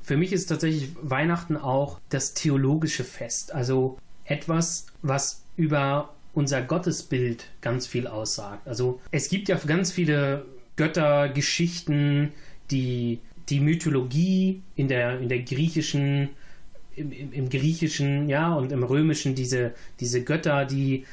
für 0.01 0.17
mich 0.17 0.33
ist 0.33 0.47
tatsächlich 0.47 0.91
Weihnachten 1.01 1.57
auch 1.57 1.99
das 2.09 2.33
theologische 2.33 3.03
Fest, 3.03 3.53
also 3.53 3.97
etwas, 4.25 4.87
was 5.01 5.43
über 5.57 6.13
unser 6.33 6.61
Gottesbild 6.61 7.47
ganz 7.61 7.87
viel 7.87 8.07
aussagt. 8.07 8.67
Also 8.67 8.99
es 9.11 9.29
gibt 9.29 9.47
ja 9.47 9.57
ganz 9.65 9.91
viele 9.91 10.45
Göttergeschichten, 10.75 12.33
die 12.69 13.19
die 13.49 13.59
Mythologie 13.59 14.61
in 14.75 14.87
der, 14.87 15.19
in 15.19 15.29
der 15.29 15.39
griechischen, 15.39 16.29
im, 16.95 17.11
im, 17.11 17.49
griechischen, 17.49 18.27
ja, 18.27 18.53
und 18.53 18.71
im 18.71 18.83
römischen, 18.83 19.35
diese, 19.35 19.73
diese 19.99 20.23
Götter, 20.23 20.65
die 20.65 21.05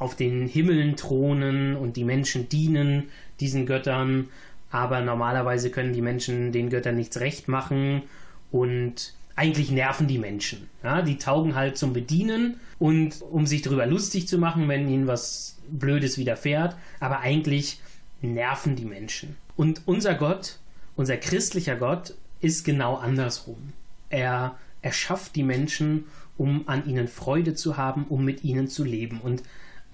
auf 0.00 0.16
den 0.16 0.48
Himmeln 0.48 0.96
thronen 0.96 1.76
und 1.76 1.96
die 1.96 2.04
Menschen 2.04 2.48
dienen 2.48 3.10
diesen 3.38 3.66
Göttern, 3.66 4.28
aber 4.70 5.02
normalerweise 5.02 5.70
können 5.70 5.92
die 5.92 6.02
Menschen 6.02 6.52
den 6.52 6.70
Göttern 6.70 6.96
nichts 6.96 7.20
recht 7.20 7.48
machen 7.48 8.02
und 8.50 9.14
eigentlich 9.36 9.70
nerven 9.70 10.08
die 10.08 10.18
Menschen. 10.18 10.68
Ja, 10.82 11.02
die 11.02 11.18
taugen 11.18 11.54
halt 11.54 11.76
zum 11.76 11.92
Bedienen 11.92 12.58
und 12.78 13.22
um 13.22 13.46
sich 13.46 13.62
darüber 13.62 13.86
lustig 13.86 14.26
zu 14.26 14.38
machen, 14.38 14.68
wenn 14.68 14.88
ihnen 14.88 15.06
was 15.06 15.58
Blödes 15.70 16.18
widerfährt, 16.18 16.76
aber 16.98 17.20
eigentlich 17.20 17.80
nerven 18.22 18.76
die 18.76 18.86
Menschen. 18.86 19.36
Und 19.54 19.82
unser 19.84 20.14
Gott, 20.14 20.58
unser 20.96 21.18
christlicher 21.18 21.76
Gott, 21.76 22.14
ist 22.40 22.64
genau 22.64 22.96
andersrum. 22.96 23.74
Er 24.08 24.56
erschafft 24.80 25.36
die 25.36 25.42
Menschen, 25.42 26.04
um 26.38 26.66
an 26.68 26.86
ihnen 26.86 27.06
Freude 27.06 27.54
zu 27.54 27.76
haben, 27.76 28.06
um 28.08 28.24
mit 28.24 28.44
ihnen 28.44 28.66
zu 28.66 28.82
leben. 28.82 29.20
Und 29.20 29.42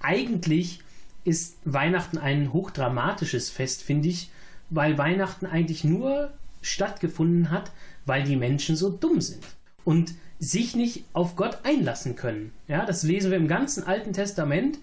eigentlich 0.01 0.79
ist 1.23 1.57
Weihnachten 1.65 2.17
ein 2.17 2.53
hochdramatisches 2.53 3.49
Fest, 3.49 3.83
finde 3.83 4.09
ich, 4.09 4.29
weil 4.69 4.97
Weihnachten 4.97 5.45
eigentlich 5.45 5.83
nur 5.83 6.31
stattgefunden 6.61 7.51
hat, 7.51 7.71
weil 8.05 8.23
die 8.23 8.35
Menschen 8.35 8.75
so 8.75 8.89
dumm 8.89 9.21
sind 9.21 9.43
und 9.83 10.13
sich 10.39 10.75
nicht 10.75 11.03
auf 11.13 11.35
Gott 11.35 11.59
einlassen 11.63 12.15
können. 12.15 12.53
Ja, 12.67 12.85
das 12.85 13.03
lesen 13.03 13.31
wir 13.31 13.37
im 13.37 13.47
ganzen 13.47 13.83
Alten 13.83 14.13
Testament, 14.13 14.79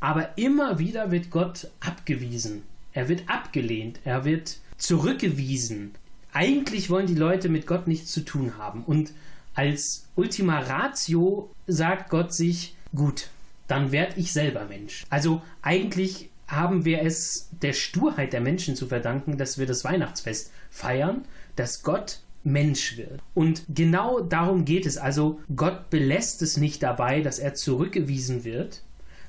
aber 0.00 0.36
immer 0.38 0.78
wieder 0.78 1.10
wird 1.10 1.30
Gott 1.30 1.68
abgewiesen. 1.80 2.62
Er 2.92 3.08
wird 3.08 3.28
abgelehnt, 3.28 4.00
er 4.04 4.24
wird 4.24 4.58
zurückgewiesen. 4.76 5.94
Eigentlich 6.32 6.90
wollen 6.90 7.06
die 7.06 7.14
Leute 7.14 7.48
mit 7.48 7.66
Gott 7.66 7.88
nichts 7.88 8.12
zu 8.12 8.24
tun 8.24 8.56
haben 8.58 8.84
und 8.84 9.12
als 9.54 10.06
Ultima 10.16 10.58
Ratio 10.60 11.50
sagt 11.66 12.10
Gott 12.10 12.34
sich, 12.34 12.74
gut, 12.94 13.28
dann 13.66 13.92
werde 13.92 14.20
ich 14.20 14.32
selber 14.32 14.66
Mensch. 14.66 15.04
Also 15.10 15.42
eigentlich 15.62 16.30
haben 16.46 16.84
wir 16.84 17.02
es 17.02 17.48
der 17.62 17.72
Sturheit 17.72 18.32
der 18.32 18.40
Menschen 18.40 18.76
zu 18.76 18.86
verdanken, 18.86 19.38
dass 19.38 19.58
wir 19.58 19.66
das 19.66 19.84
Weihnachtsfest 19.84 20.52
feiern, 20.70 21.24
dass 21.56 21.82
Gott 21.82 22.20
Mensch 22.42 22.98
wird. 22.98 23.20
Und 23.32 23.64
genau 23.68 24.20
darum 24.20 24.64
geht 24.66 24.84
es. 24.84 24.98
Also 24.98 25.40
Gott 25.56 25.88
belässt 25.88 26.42
es 26.42 26.58
nicht 26.58 26.82
dabei, 26.82 27.22
dass 27.22 27.38
er 27.38 27.54
zurückgewiesen 27.54 28.44
wird, 28.44 28.82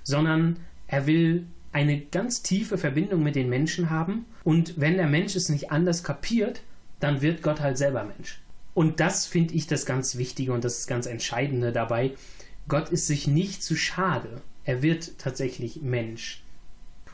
sondern 0.03 0.57
er 0.87 1.07
will 1.07 1.47
eine 1.71 1.99
ganz 1.99 2.41
tiefe 2.41 2.77
Verbindung 2.77 3.23
mit 3.23 3.35
den 3.35 3.49
Menschen 3.49 3.89
haben. 3.89 4.25
Und 4.43 4.79
wenn 4.79 4.97
der 4.97 5.07
Mensch 5.07 5.35
es 5.35 5.49
nicht 5.49 5.71
anders 5.71 6.03
kapiert, 6.03 6.61
dann 6.99 7.21
wird 7.21 7.41
Gott 7.41 7.61
halt 7.61 7.77
selber 7.77 8.03
Mensch. 8.03 8.41
Und 8.73 8.99
das 8.99 9.25
finde 9.25 9.53
ich 9.53 9.67
das 9.67 9.85
ganz 9.85 10.17
Wichtige 10.17 10.51
und 10.51 10.63
das 10.63 10.85
ganz 10.85 11.05
Entscheidende 11.05 11.71
dabei. 11.71 12.11
Gott 12.67 12.89
ist 12.89 13.07
sich 13.07 13.27
nicht 13.27 13.63
zu 13.63 13.75
schade. 13.75 14.41
Er 14.63 14.81
wird 14.81 15.19
tatsächlich 15.19 15.81
Mensch. 15.81 16.43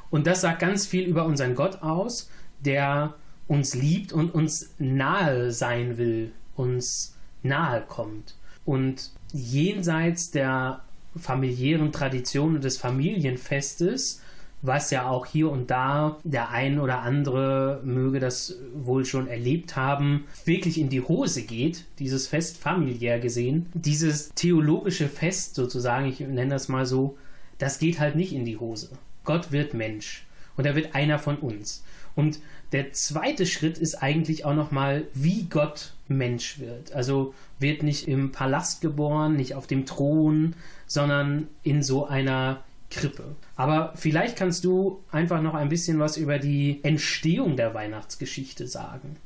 Und 0.09 0.27
das 0.27 0.41
sagt 0.41 0.59
ganz 0.59 0.85
viel 0.85 1.05
über 1.05 1.25
unseren 1.25 1.55
Gott 1.55 1.81
aus, 1.81 2.29
der 2.59 3.15
uns 3.47 3.73
liebt 3.73 4.13
und 4.13 4.33
uns 4.33 4.73
nahe 4.77 5.51
sein 5.51 5.97
will, 5.97 6.31
uns 6.55 7.15
nahe 7.43 7.81
kommt. 7.81 8.35
Und 8.65 9.11
jenseits 9.33 10.31
der 10.31 10.83
familiären 11.17 11.91
Tradition 11.91 12.55
und 12.55 12.63
des 12.63 12.77
Familienfestes 12.77 14.21
was 14.61 14.91
ja 14.91 15.07
auch 15.07 15.25
hier 15.25 15.49
und 15.49 15.71
da 15.71 16.17
der 16.23 16.49
ein 16.49 16.79
oder 16.79 17.01
andere 17.01 17.81
möge 17.83 18.19
das 18.19 18.57
wohl 18.75 19.05
schon 19.05 19.27
erlebt 19.27 19.75
haben, 19.75 20.25
wirklich 20.45 20.79
in 20.79 20.89
die 20.89 21.01
Hose 21.01 21.43
geht, 21.43 21.85
dieses 21.99 22.27
Fest 22.27 22.57
familiär 22.57 23.19
gesehen. 23.19 23.67
Dieses 23.73 24.29
theologische 24.35 25.07
Fest 25.07 25.55
sozusagen, 25.55 26.07
ich 26.07 26.19
nenne 26.19 26.51
das 26.51 26.67
mal 26.69 26.85
so, 26.85 27.17
das 27.57 27.79
geht 27.79 27.99
halt 27.99 28.15
nicht 28.15 28.33
in 28.33 28.45
die 28.45 28.57
Hose. 28.57 28.89
Gott 29.23 29.51
wird 29.51 29.73
Mensch 29.73 30.25
und 30.57 30.65
er 30.65 30.75
wird 30.75 30.95
einer 30.95 31.19
von 31.19 31.37
uns. 31.37 31.83
Und 32.15 32.39
der 32.71 32.93
zweite 32.93 33.45
Schritt 33.45 33.77
ist 33.77 33.95
eigentlich 33.95 34.45
auch 34.45 34.53
nochmal, 34.53 35.05
wie 35.13 35.45
Gott 35.49 35.93
Mensch 36.07 36.59
wird. 36.59 36.93
Also 36.93 37.33
wird 37.59 37.83
nicht 37.83 38.07
im 38.07 38.31
Palast 38.31 38.81
geboren, 38.81 39.35
nicht 39.35 39.55
auf 39.55 39.67
dem 39.67 39.85
Thron, 39.85 40.55
sondern 40.87 41.47
in 41.63 41.83
so 41.83 42.05
einer 42.05 42.63
Krippe. 42.91 43.35
Aber 43.55 43.93
vielleicht 43.95 44.37
kannst 44.37 44.63
du 44.63 45.03
einfach 45.11 45.41
noch 45.41 45.55
ein 45.55 45.69
bisschen 45.69 45.99
was 45.99 46.17
über 46.17 46.37
die 46.37 46.79
Entstehung 46.83 47.55
der 47.55 47.73
Weihnachtsgeschichte 47.73 48.67
sagen. 48.67 49.17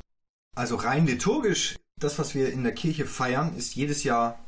Also 0.56 0.76
rein 0.76 1.06
liturgisch, 1.06 1.76
das, 2.00 2.18
was 2.18 2.34
wir 2.34 2.52
in 2.52 2.64
der 2.64 2.74
Kirche 2.74 3.06
feiern, 3.06 3.56
ist 3.58 3.76
jedes 3.76 4.04
Jahr 4.04 4.40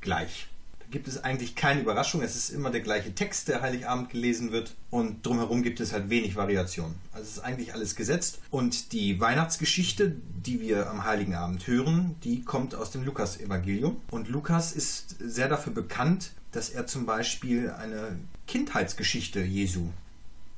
gleich. 0.00 0.48
Da 0.78 0.86
gibt 0.90 1.08
es 1.08 1.22
eigentlich 1.22 1.54
keine 1.54 1.80
Überraschung. 1.80 2.22
Es 2.22 2.36
ist 2.36 2.50
immer 2.50 2.70
der 2.70 2.80
gleiche 2.80 3.14
Text, 3.14 3.48
der 3.48 3.62
Heiligabend 3.62 4.10
gelesen 4.10 4.52
wird. 4.52 4.74
Und 4.90 5.24
drumherum 5.24 5.62
gibt 5.62 5.80
es 5.80 5.92
halt 5.92 6.10
wenig 6.10 6.36
Variation. 6.36 6.94
Also 7.12 7.24
es 7.24 7.36
ist 7.36 7.40
eigentlich 7.40 7.74
alles 7.74 7.94
gesetzt. 7.94 8.40
Und 8.50 8.92
die 8.92 9.20
Weihnachtsgeschichte, 9.20 10.16
die 10.46 10.60
wir 10.60 10.90
am 10.90 11.04
Heiligen 11.04 11.34
Abend 11.34 11.66
hören, 11.66 12.16
die 12.24 12.42
kommt 12.42 12.74
aus 12.74 12.90
dem 12.90 13.04
Lukas-Evangelium. 13.04 14.00
Und 14.10 14.28
Lukas 14.28 14.72
ist 14.72 15.16
sehr 15.18 15.48
dafür 15.48 15.72
bekannt, 15.72 16.32
dass 16.52 16.70
er 16.70 16.86
zum 16.86 17.06
Beispiel 17.06 17.70
eine 17.70 18.18
Kindheitsgeschichte 18.46 19.40
Jesu 19.40 19.88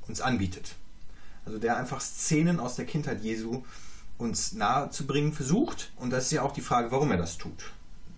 uns 0.07 0.21
anbietet. 0.21 0.75
Also 1.45 1.59
der 1.59 1.77
einfach 1.77 2.01
Szenen 2.01 2.61
aus 2.61 2.77
der 2.77 2.85
Kindheit 2.85 3.23
Jesu 3.23 3.65
uns 4.19 4.53
nahe 4.53 4.91
zu 4.91 5.07
bringen 5.07 5.33
versucht. 5.33 5.93
Und 5.97 6.11
das 6.11 6.25
ist 6.25 6.33
ja 6.33 6.43
auch 6.43 6.53
die 6.53 6.61
Frage, 6.61 6.91
warum 6.91 7.11
er 7.11 7.17
das 7.17 7.39
tut. 7.39 7.73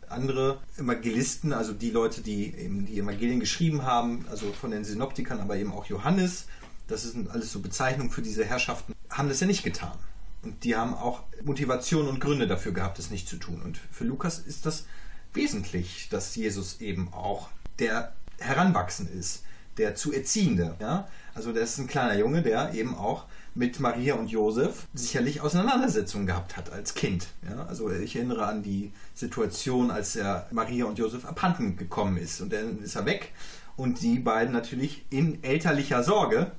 Andere 0.08 0.58
Evangelisten, 0.76 1.52
also 1.52 1.72
die 1.72 1.90
Leute, 1.90 2.20
die 2.20 2.54
eben 2.54 2.84
die 2.84 2.98
Evangelien 2.98 3.40
geschrieben 3.40 3.84
haben, 3.84 4.26
also 4.30 4.52
von 4.52 4.70
den 4.70 4.84
Synoptikern, 4.84 5.40
aber 5.40 5.56
eben 5.56 5.72
auch 5.72 5.86
Johannes, 5.86 6.46
das 6.88 7.04
sind 7.04 7.30
alles 7.30 7.50
so 7.50 7.60
Bezeichnungen 7.60 8.10
für 8.10 8.20
diese 8.20 8.44
Herrschaften, 8.44 8.92
haben 9.08 9.28
das 9.28 9.40
ja 9.40 9.46
nicht 9.46 9.62
getan. 9.62 9.96
Und 10.42 10.64
die 10.64 10.76
haben 10.76 10.92
auch 10.92 11.22
Motivation 11.44 12.08
und 12.08 12.20
Gründe 12.20 12.46
dafür 12.46 12.72
gehabt, 12.72 12.98
das 12.98 13.10
nicht 13.10 13.28
zu 13.28 13.36
tun. 13.36 13.62
Und 13.62 13.78
für 13.90 14.04
Lukas 14.04 14.40
ist 14.40 14.66
das 14.66 14.84
wesentlich, 15.32 16.08
dass 16.10 16.34
Jesus 16.34 16.80
eben 16.80 17.12
auch 17.12 17.48
der 17.78 18.12
heranwachsen 18.38 19.08
ist, 19.08 19.44
der 19.78 19.94
zu 19.94 20.12
Erziehende. 20.12 20.74
Ja? 20.80 21.08
Also 21.34 21.52
das 21.52 21.72
ist 21.72 21.78
ein 21.78 21.86
kleiner 21.86 22.18
Junge, 22.18 22.42
der 22.42 22.74
eben 22.74 22.94
auch 22.94 23.24
mit 23.54 23.80
Maria 23.80 24.14
und 24.14 24.30
Josef 24.30 24.86
sicherlich 24.94 25.40
Auseinandersetzungen 25.40 26.26
gehabt 26.26 26.56
hat 26.56 26.72
als 26.72 26.94
Kind. 26.94 27.28
Ja? 27.48 27.66
Also 27.66 27.90
ich 27.90 28.16
erinnere 28.16 28.46
an 28.46 28.62
die 28.62 28.92
Situation, 29.14 29.90
als 29.90 30.16
er 30.16 30.46
Maria 30.50 30.84
und 30.86 30.98
Josef 30.98 31.24
abhanden 31.24 31.76
gekommen 31.76 32.16
ist 32.16 32.40
und 32.40 32.52
dann 32.52 32.82
ist 32.82 32.96
er 32.96 33.06
weg 33.06 33.32
und 33.76 34.02
die 34.02 34.18
beiden 34.18 34.52
natürlich 34.52 35.04
in 35.10 35.42
elterlicher 35.42 36.02
Sorge 36.02 36.52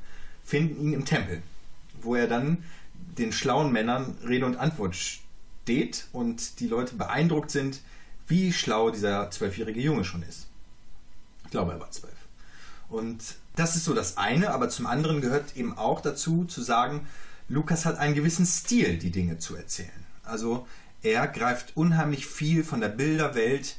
finden 0.44 0.82
ihn 0.82 0.94
im 0.94 1.06
Tempel, 1.06 1.42
wo 2.02 2.16
er 2.16 2.28
dann 2.28 2.64
den 3.18 3.32
schlauen 3.32 3.72
Männern 3.72 4.18
Rede 4.28 4.46
und 4.46 4.58
Antwort 4.58 4.96
steht 4.96 6.08
und 6.12 6.60
die 6.60 6.68
Leute 6.68 6.96
beeindruckt 6.96 7.52
sind, 7.52 7.82
wie 8.28 8.52
schlau 8.52 8.90
dieser 8.90 9.30
zwölfjährige 9.30 9.80
Junge 9.80 10.04
schon 10.04 10.24
ist 10.24 10.48
glaube, 11.54 11.72
er 11.72 11.80
war 11.80 11.92
zwölf. 11.92 12.14
Und 12.90 13.36
das 13.56 13.76
ist 13.76 13.86
so 13.86 13.94
das 13.94 14.18
eine, 14.18 14.52
aber 14.52 14.70
zum 14.70 14.88
anderen 14.88 15.22
gehört 15.22 15.56
eben 15.56 15.78
auch 15.78 16.02
dazu 16.02 16.46
zu 16.46 16.62
sagen, 16.62 17.08
Lukas 17.48 17.86
hat 17.86 17.98
einen 17.98 18.16
gewissen 18.16 18.46
Stil, 18.46 18.98
die 18.98 19.12
Dinge 19.12 19.38
zu 19.38 19.56
erzählen. 19.56 19.90
Also 20.24 20.68
er 21.04 21.28
greift 21.28 21.78
unheimlich 21.78 22.26
viel 22.26 22.64
von 22.64 22.82
der 22.82 22.90
Bilderwelt 22.90 23.78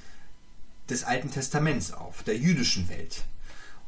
des 0.88 1.04
Alten 1.04 1.30
Testaments 1.30 1.92
auf, 1.92 2.22
der 2.22 2.36
jüdischen 2.36 2.88
Welt. 2.88 3.24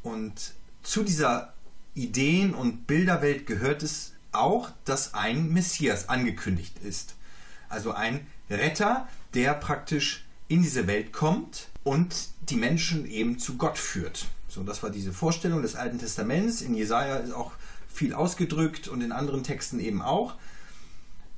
Und 0.02 0.52
zu 0.82 1.02
dieser 1.02 1.52
Ideen- 1.94 2.54
und 2.54 2.86
Bilderwelt 2.86 3.46
gehört 3.46 3.82
es 3.82 4.12
auch, 4.32 4.70
dass 4.84 5.14
ein 5.14 5.52
Messias 5.52 6.08
angekündigt 6.08 6.78
ist. 6.82 7.14
Also 7.68 7.92
ein 7.92 8.26
Retter, 8.50 9.08
der 9.34 9.54
praktisch 9.54 10.25
in 10.48 10.62
diese 10.62 10.86
Welt 10.86 11.12
kommt 11.12 11.68
und 11.84 12.28
die 12.48 12.56
Menschen 12.56 13.06
eben 13.06 13.38
zu 13.38 13.56
Gott 13.56 13.78
führt. 13.78 14.26
So, 14.48 14.62
das 14.62 14.82
war 14.82 14.90
diese 14.90 15.12
Vorstellung 15.12 15.62
des 15.62 15.74
Alten 15.74 15.98
Testaments. 15.98 16.62
In 16.62 16.74
Jesaja 16.74 17.16
ist 17.16 17.32
auch 17.32 17.52
viel 17.88 18.14
ausgedrückt 18.14 18.88
und 18.88 19.00
in 19.02 19.12
anderen 19.12 19.42
Texten 19.42 19.80
eben 19.80 20.02
auch. 20.02 20.34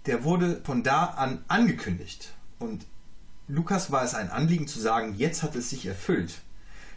Der 0.06 0.24
wurde 0.24 0.60
von 0.64 0.82
da 0.82 1.04
an 1.04 1.42
angekündigt. 1.48 2.32
Und 2.58 2.86
Lukas 3.46 3.90
war 3.90 4.04
es 4.04 4.14
ein 4.14 4.30
Anliegen 4.30 4.68
zu 4.68 4.78
sagen, 4.78 5.14
jetzt 5.16 5.42
hat 5.42 5.56
es 5.56 5.70
sich 5.70 5.86
erfüllt. 5.86 6.42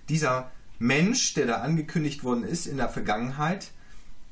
Dieser 0.09 0.51
Mensch, 0.79 1.33
der 1.33 1.45
da 1.45 1.61
angekündigt 1.61 2.23
worden 2.23 2.43
ist 2.43 2.65
in 2.65 2.77
der 2.77 2.89
Vergangenheit, 2.89 3.71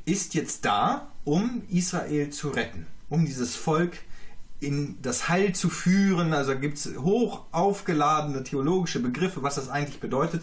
ist 0.05 0.33
jetzt 0.33 0.65
da, 0.65 1.11
um 1.23 1.63
Israel 1.69 2.29
zu 2.31 2.49
retten, 2.49 2.87
um 3.09 3.25
dieses 3.25 3.55
Volk 3.55 3.97
in 4.59 5.01
das 5.01 5.29
Heil 5.29 5.53
zu 5.53 5.69
führen. 5.69 6.33
Also 6.33 6.57
gibt 6.57 6.77
es 6.77 6.97
hoch 6.97 7.45
aufgeladene 7.51 8.43
theologische 8.43 8.99
Begriffe, 8.99 9.43
was 9.43 9.55
das 9.55 9.69
eigentlich 9.69 9.99
bedeutet. 9.99 10.41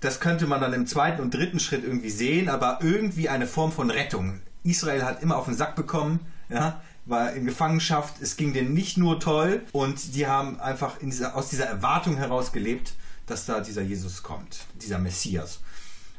Das 0.00 0.20
könnte 0.20 0.46
man 0.46 0.60
dann 0.60 0.72
im 0.72 0.86
zweiten 0.86 1.22
und 1.22 1.32
dritten 1.32 1.60
Schritt 1.60 1.84
irgendwie 1.84 2.10
sehen, 2.10 2.48
aber 2.48 2.78
irgendwie 2.82 3.28
eine 3.28 3.46
Form 3.46 3.72
von 3.72 3.90
Rettung. 3.90 4.40
Israel 4.62 5.04
hat 5.04 5.22
immer 5.22 5.36
auf 5.36 5.46
den 5.46 5.54
Sack 5.54 5.76
bekommen, 5.76 6.20
ja, 6.48 6.82
war 7.06 7.32
in 7.32 7.44
Gefangenschaft, 7.44 8.20
es 8.20 8.36
ging 8.36 8.52
denen 8.52 8.72
nicht 8.72 8.96
nur 8.96 9.20
toll 9.20 9.62
und 9.72 10.14
die 10.14 10.26
haben 10.26 10.58
einfach 10.60 10.98
dieser, 11.00 11.34
aus 11.34 11.48
dieser 11.48 11.66
Erwartung 11.66 12.16
heraus 12.16 12.52
gelebt, 12.52 12.94
dass 13.26 13.46
da 13.46 13.60
dieser 13.60 13.82
Jesus 13.82 14.22
kommt, 14.22 14.66
dieser 14.82 14.98
Messias. 14.98 15.60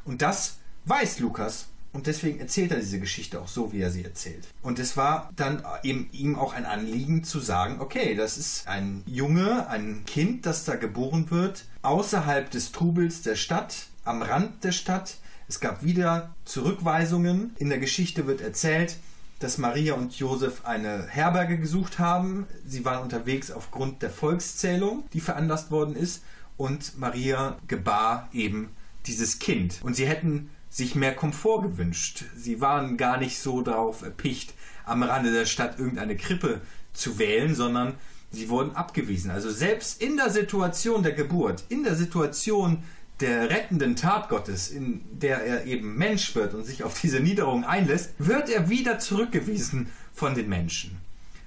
Und 0.04 0.22
das 0.22 0.58
weiß 0.84 1.18
Lukas 1.20 1.66
Und 1.96 2.06
deswegen 2.06 2.40
erzählt 2.40 2.72
er 2.72 2.78
diese 2.78 3.00
Geschichte 3.00 3.40
auch 3.40 3.48
so, 3.48 3.72
wie 3.72 3.80
er 3.80 3.90
sie 3.90 4.04
erzählt. 4.04 4.46
Und 4.60 4.78
es 4.78 4.98
war 4.98 5.30
dann 5.34 5.62
eben 5.82 6.10
ihm 6.12 6.36
auch 6.36 6.52
ein 6.52 6.66
Anliegen 6.66 7.24
zu 7.24 7.40
sagen, 7.40 7.80
okay, 7.80 8.14
das 8.14 8.36
ist 8.36 8.68
ein 8.68 9.02
Junge, 9.06 9.66
ein 9.70 10.04
Kind, 10.04 10.44
das 10.44 10.66
da 10.66 10.76
geboren 10.76 11.30
wird, 11.30 11.64
außerhalb 11.80 12.50
des 12.50 12.70
Trubels 12.70 13.22
der 13.22 13.34
Stadt, 13.34 13.86
am 14.04 14.20
Rand 14.20 14.62
der 14.62 14.72
Stadt. 14.72 15.16
Es 15.48 15.58
gab 15.58 15.82
wieder 15.82 16.34
Zurückweisungen. 16.44 17.56
In 17.56 17.70
der 17.70 17.78
Geschichte 17.78 18.26
wird 18.26 18.42
erzählt, 18.42 18.98
dass 19.38 19.56
Maria 19.56 19.94
und 19.94 20.18
Josef 20.18 20.66
eine 20.66 21.06
Herberge 21.06 21.56
gesucht 21.56 21.98
haben. 21.98 22.46
Sie 22.66 22.84
waren 22.84 23.02
unterwegs 23.02 23.50
aufgrund 23.50 24.02
der 24.02 24.10
Volkszählung, 24.10 25.04
die 25.14 25.20
veranlasst 25.20 25.70
worden 25.70 25.96
ist. 25.96 26.22
Und 26.58 26.98
Maria 26.98 27.56
gebar 27.66 28.28
eben 28.34 28.68
dieses 29.06 29.38
Kind. 29.38 29.80
Und 29.82 29.96
sie 29.96 30.06
hätten 30.06 30.50
sich 30.76 30.94
mehr 30.94 31.14
Komfort 31.14 31.62
gewünscht. 31.62 32.24
Sie 32.36 32.60
waren 32.60 32.98
gar 32.98 33.16
nicht 33.16 33.38
so 33.38 33.62
darauf 33.62 34.02
erpicht, 34.02 34.52
am 34.84 35.02
Rande 35.02 35.32
der 35.32 35.46
Stadt 35.46 35.78
irgendeine 35.78 36.18
Krippe 36.18 36.60
zu 36.92 37.18
wählen, 37.18 37.54
sondern 37.54 37.94
sie 38.30 38.50
wurden 38.50 38.76
abgewiesen. 38.76 39.30
Also 39.30 39.50
selbst 39.50 40.02
in 40.02 40.18
der 40.18 40.28
Situation 40.28 41.02
der 41.02 41.12
Geburt, 41.12 41.64
in 41.70 41.82
der 41.82 41.94
Situation 41.94 42.82
der 43.20 43.48
rettenden 43.48 43.96
Tat 43.96 44.28
Gottes, 44.28 44.68
in 44.68 45.00
der 45.18 45.42
er 45.42 45.64
eben 45.64 45.96
Mensch 45.96 46.34
wird 46.34 46.52
und 46.52 46.66
sich 46.66 46.84
auf 46.84 47.00
diese 47.00 47.20
Niederung 47.20 47.64
einlässt, 47.64 48.10
wird 48.18 48.50
er 48.50 48.68
wieder 48.68 48.98
zurückgewiesen 48.98 49.90
von 50.12 50.34
den 50.34 50.50
Menschen. 50.50 50.98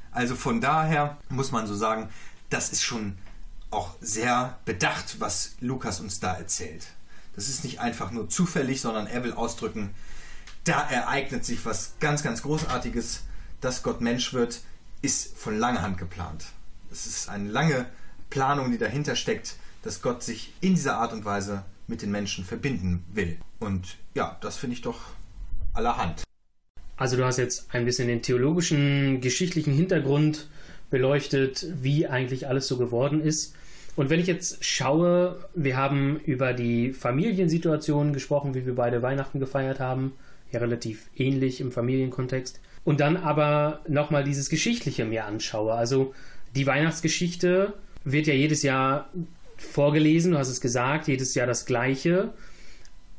Also 0.09 0.35
von 0.35 0.59
daher 0.59 1.19
muss 1.29 1.51
man 1.51 1.67
so 1.67 1.75
sagen, 1.75 2.09
das 2.49 2.71
ist 2.71 2.81
schon 2.81 3.13
auch 3.69 3.95
sehr 4.01 4.57
bedacht, 4.65 5.17
was 5.19 5.55
Lukas 5.59 5.99
uns 5.99 6.19
da 6.19 6.33
erzählt. 6.33 6.87
Das 7.35 7.49
ist 7.49 7.63
nicht 7.63 7.79
einfach 7.79 8.11
nur 8.11 8.29
zufällig, 8.29 8.81
sondern 8.81 9.07
er 9.07 9.23
will 9.23 9.33
ausdrücken, 9.33 9.91
da 10.63 10.81
ereignet 10.81 11.45
sich 11.45 11.65
was 11.65 11.95
ganz, 11.99 12.23
ganz 12.23 12.41
Großartiges, 12.41 13.23
dass 13.61 13.83
Gott 13.83 14.01
Mensch 14.01 14.33
wird, 14.33 14.61
ist 15.01 15.37
von 15.37 15.57
langer 15.57 15.81
Hand 15.81 15.97
geplant. 15.97 16.45
Es 16.91 17.07
ist 17.07 17.29
eine 17.29 17.49
lange 17.49 17.85
Planung, 18.29 18.71
die 18.71 18.77
dahinter 18.77 19.15
steckt, 19.15 19.55
dass 19.83 20.01
Gott 20.01 20.23
sich 20.23 20.53
in 20.61 20.75
dieser 20.75 20.97
Art 20.97 21.13
und 21.13 21.25
Weise 21.25 21.63
mit 21.87 22.01
den 22.01 22.11
Menschen 22.11 22.45
verbinden 22.45 23.03
will. 23.13 23.37
Und 23.59 23.97
ja, 24.13 24.37
das 24.41 24.57
finde 24.57 24.75
ich 24.75 24.81
doch 24.81 24.99
allerhand. 25.73 26.23
Also 26.97 27.15
du 27.15 27.23
hast 27.23 27.37
jetzt 27.37 27.73
ein 27.73 27.85
bisschen 27.85 28.07
den 28.07 28.21
theologischen, 28.21 29.21
geschichtlichen 29.21 29.73
Hintergrund 29.73 30.49
beleuchtet, 30.89 31.65
wie 31.81 32.07
eigentlich 32.07 32.47
alles 32.47 32.67
so 32.67 32.77
geworden 32.77 33.21
ist. 33.21 33.55
Und 33.99 34.09
wenn 34.09 34.21
ich 34.21 34.27
jetzt 34.27 34.63
schaue, 34.63 35.35
wir 35.53 35.75
haben 35.75 36.21
über 36.23 36.53
die 36.53 36.93
Familiensituation 36.93 38.13
gesprochen, 38.13 38.55
wie 38.55 38.65
wir 38.65 38.73
beide 38.73 39.01
Weihnachten 39.01 39.41
gefeiert 39.41 39.81
haben, 39.81 40.13
ja 40.53 40.61
relativ 40.61 41.09
ähnlich 41.17 41.59
im 41.59 41.73
Familienkontext. 41.73 42.61
Und 42.85 43.01
dann 43.01 43.17
aber 43.17 43.81
nochmal 43.89 44.23
dieses 44.23 44.49
Geschichtliche 44.49 45.03
mir 45.03 45.25
anschaue. 45.25 45.73
Also 45.73 46.13
die 46.55 46.65
Weihnachtsgeschichte 46.65 47.73
wird 48.05 48.27
ja 48.27 48.33
jedes 48.33 48.63
Jahr 48.63 49.09
vorgelesen, 49.57 50.31
du 50.31 50.37
hast 50.37 50.47
es 50.47 50.61
gesagt, 50.61 51.09
jedes 51.09 51.35
Jahr 51.35 51.45
das 51.45 51.65
gleiche. 51.65 52.29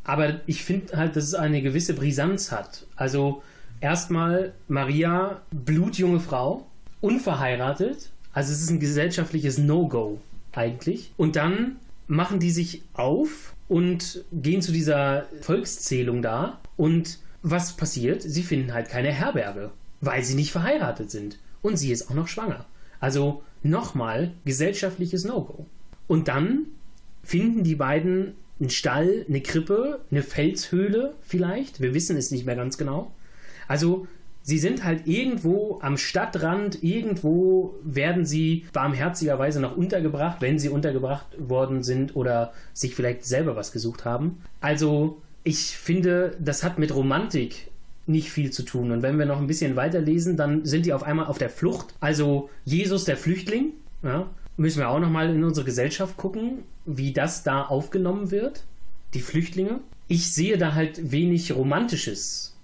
Aber 0.03 0.41
ich 0.47 0.65
finde 0.65 0.97
halt, 0.97 1.15
dass 1.15 1.25
es 1.25 1.35
eine 1.35 1.61
gewisse 1.61 1.93
Brisanz 1.93 2.53
hat. 2.53 2.87
Also 2.97 3.43
erstmal 3.83 4.55
Maria, 4.67 5.43
blutjunge 5.51 6.21
Frau, 6.21 6.67
unverheiratet. 7.03 8.13
Also 8.33 8.55
es 8.55 8.63
ist 8.63 8.71
ein 8.71 8.81
gesellschaftliches 8.81 9.59
No-Go 9.59 10.23
eigentlich. 10.53 11.13
Und 11.17 11.37
dann 11.37 11.77
machen 12.07 12.41
die 12.41 12.51
sich 12.51 12.83
auf 12.93 13.55
und 13.69 14.25
gehen 14.33 14.63
zu 14.63 14.73
dieser 14.73 15.27
Volkszählung 15.41 16.23
da. 16.23 16.61
Und 16.77 17.19
was 17.43 17.77
passiert? 17.77 18.23
Sie 18.23 18.43
finden 18.43 18.75
halt 18.75 18.89
keine 18.89 19.13
Herberge, 19.13 19.71
weil 20.01 20.23
sie 20.25 20.35
nicht 20.35 20.53
verheiratet 20.53 21.11
sind. 21.11 21.39
Und 21.63 21.77
sie 21.77 21.93
ist 21.93 22.11
auch 22.11 22.15
noch 22.15 22.29
schwanger. 22.29 22.67
Also 22.99 23.43
nochmal 23.63 24.33
gesellschaftliches 24.45 25.25
No-Go. 25.25 25.67
Und 26.07 26.29
dann 26.29 26.67
finden 27.23 27.63
die 27.63 27.77
beiden 27.77 28.35
einen 28.59 28.71
Stall, 28.71 29.25
eine 29.29 29.41
Krippe, 29.41 30.01
eine 30.11 30.23
Felshöhle 30.23 31.15
vielleicht. 31.23 31.81
Wir 31.81 31.95
wissen 31.95 32.17
es 32.17 32.31
nicht 32.31 32.45
mehr 32.45 32.57
ganz 32.57 32.77
genau. 32.77 33.13
Also 33.69 34.07
Sie 34.43 34.59
sind 34.59 34.85
halt 34.85 35.07
irgendwo 35.07 35.79
am 35.83 35.97
Stadtrand, 35.97 36.83
irgendwo 36.83 37.75
werden 37.83 38.25
sie 38.25 38.65
barmherzigerweise 38.73 39.61
noch 39.61 39.77
untergebracht, 39.77 40.41
wenn 40.41 40.59
sie 40.59 40.71
untergebracht 40.71 41.27
worden 41.39 41.83
sind 41.83 42.17
oder 42.17 42.53
sich 42.73 42.95
vielleicht 42.95 43.25
selber 43.25 43.55
was 43.55 43.73
gesucht 43.73 44.05
haben. 44.05 44.43
Also 44.61 45.21
ich 45.45 45.77
finde, 45.77 46.37
das 46.41 46.63
hat 46.63 46.79
mit 46.79 46.95
Romantik 46.95 47.69
nicht 48.07 48.31
viel 48.31 48.51
zu 48.51 48.63
tun. 48.63 48.91
Und 48.91 49.03
wenn 49.03 49.19
wir 49.19 49.27
noch 49.27 49.39
ein 49.39 49.47
bisschen 49.47 49.77
weiterlesen, 49.77 50.37
dann 50.37 50.65
sind 50.65 50.87
die 50.87 50.93
auf 50.93 51.03
einmal 51.03 51.27
auf 51.27 51.39
der 51.39 51.51
Flucht. 51.51 51.95
Also 52.01 52.51
Jesus 52.65 53.05
der 53.05 53.17
Flüchtling, 53.17 53.73
ja, 54.03 54.27
müssen 54.57 54.81
wir 54.81 54.89
auch 54.89 55.01
noch 55.01 55.11
mal 55.11 55.31
in 55.31 55.45
unsere 55.45 55.65
Gesellschaft 55.65 56.17
gucken, 56.17 56.65
wie 56.85 57.13
das 57.13 57.43
da 57.43 57.63
aufgenommen 57.63 58.31
wird. 58.31 58.65
Die 59.15 59.21
Flüchtlinge. 59.21 59.81
Ich 60.09 60.33
sehe 60.33 60.59
da 60.59 60.75
halt 60.75 61.13
wenig 61.13 61.55
Romantisches 61.55 62.57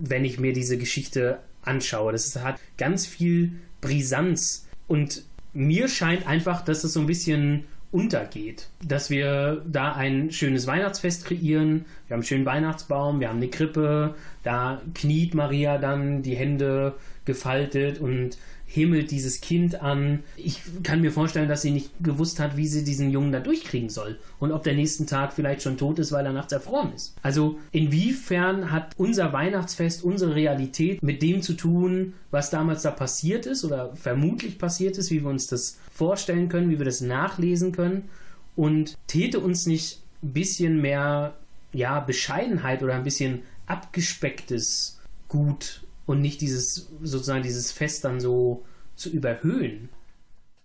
wenn 0.00 0.24
ich 0.24 0.40
mir 0.40 0.52
diese 0.52 0.78
Geschichte 0.78 1.40
anschaue. 1.62 2.12
Das 2.12 2.34
hat 2.36 2.58
ganz 2.78 3.06
viel 3.06 3.52
Brisanz 3.80 4.66
und 4.88 5.24
mir 5.52 5.88
scheint 5.88 6.26
einfach, 6.26 6.64
dass 6.64 6.84
es 6.84 6.92
so 6.92 7.00
ein 7.00 7.06
bisschen 7.06 7.64
untergeht. 7.92 8.68
Dass 8.84 9.10
wir 9.10 9.62
da 9.66 9.92
ein 9.92 10.30
schönes 10.30 10.66
Weihnachtsfest 10.66 11.24
kreieren. 11.24 11.86
Wir 12.06 12.14
haben 12.14 12.20
einen 12.20 12.22
schönen 12.24 12.46
Weihnachtsbaum, 12.46 13.20
wir 13.20 13.28
haben 13.28 13.38
eine 13.38 13.48
Krippe, 13.48 14.14
da 14.42 14.80
kniet 14.94 15.34
Maria 15.34 15.78
dann 15.78 16.22
die 16.22 16.36
Hände 16.36 16.94
gefaltet 17.24 17.98
und 17.98 18.38
himmelt 18.72 19.10
dieses 19.10 19.40
Kind 19.40 19.82
an. 19.82 20.20
Ich 20.36 20.60
kann 20.84 21.00
mir 21.00 21.10
vorstellen, 21.10 21.48
dass 21.48 21.62
sie 21.62 21.72
nicht 21.72 21.90
gewusst 22.00 22.38
hat, 22.38 22.56
wie 22.56 22.68
sie 22.68 22.84
diesen 22.84 23.10
Jungen 23.10 23.32
da 23.32 23.40
durchkriegen 23.40 23.88
soll 23.88 24.16
und 24.38 24.52
ob 24.52 24.62
der 24.62 24.74
nächsten 24.74 25.08
Tag 25.08 25.32
vielleicht 25.32 25.62
schon 25.62 25.76
tot 25.76 25.98
ist, 25.98 26.12
weil 26.12 26.24
er 26.24 26.32
nachts 26.32 26.52
erfroren 26.52 26.92
ist. 26.94 27.16
Also 27.20 27.58
inwiefern 27.72 28.70
hat 28.70 28.92
unser 28.96 29.32
Weihnachtsfest, 29.32 30.04
unsere 30.04 30.36
Realität 30.36 31.02
mit 31.02 31.20
dem 31.20 31.42
zu 31.42 31.54
tun, 31.54 32.12
was 32.30 32.50
damals 32.50 32.82
da 32.82 32.92
passiert 32.92 33.44
ist 33.44 33.64
oder 33.64 33.96
vermutlich 33.96 34.56
passiert 34.56 34.96
ist, 34.98 35.10
wie 35.10 35.24
wir 35.24 35.30
uns 35.30 35.48
das 35.48 35.80
vorstellen 35.92 36.48
können, 36.48 36.70
wie 36.70 36.78
wir 36.78 36.86
das 36.86 37.00
nachlesen 37.00 37.72
können 37.72 38.08
und 38.54 38.96
täte 39.08 39.40
uns 39.40 39.66
nicht 39.66 40.00
ein 40.22 40.32
bisschen 40.32 40.80
mehr 40.80 41.34
ja, 41.72 41.98
Bescheidenheit 41.98 42.84
oder 42.84 42.94
ein 42.94 43.02
bisschen 43.02 43.42
abgespecktes 43.66 45.00
Gut 45.26 45.82
und 46.10 46.20
nicht 46.20 46.40
dieses 46.40 46.88
sozusagen 47.02 47.44
dieses 47.44 47.70
Fest 47.70 48.04
dann 48.04 48.18
so 48.18 48.64
zu 48.96 49.10
überhöhen. 49.10 49.90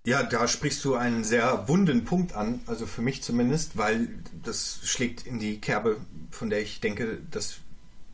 Ja, 0.04 0.24
da 0.24 0.48
sprichst 0.48 0.84
du 0.84 0.96
einen 0.96 1.24
sehr 1.24 1.68
wunden 1.68 2.04
Punkt 2.04 2.34
an, 2.34 2.62
also 2.66 2.88
für 2.88 3.04
mich 3.04 3.22
zumindest, 3.22 3.78
weil 3.78 4.10
das 4.44 4.80
schlägt 4.84 5.28
in 5.28 5.38
die 5.38 5.62
Kerbe, 5.62 5.98
von 6.32 6.50
der 6.50 6.62
ich 6.62 6.80
denke, 6.80 7.20
dass 7.30 7.58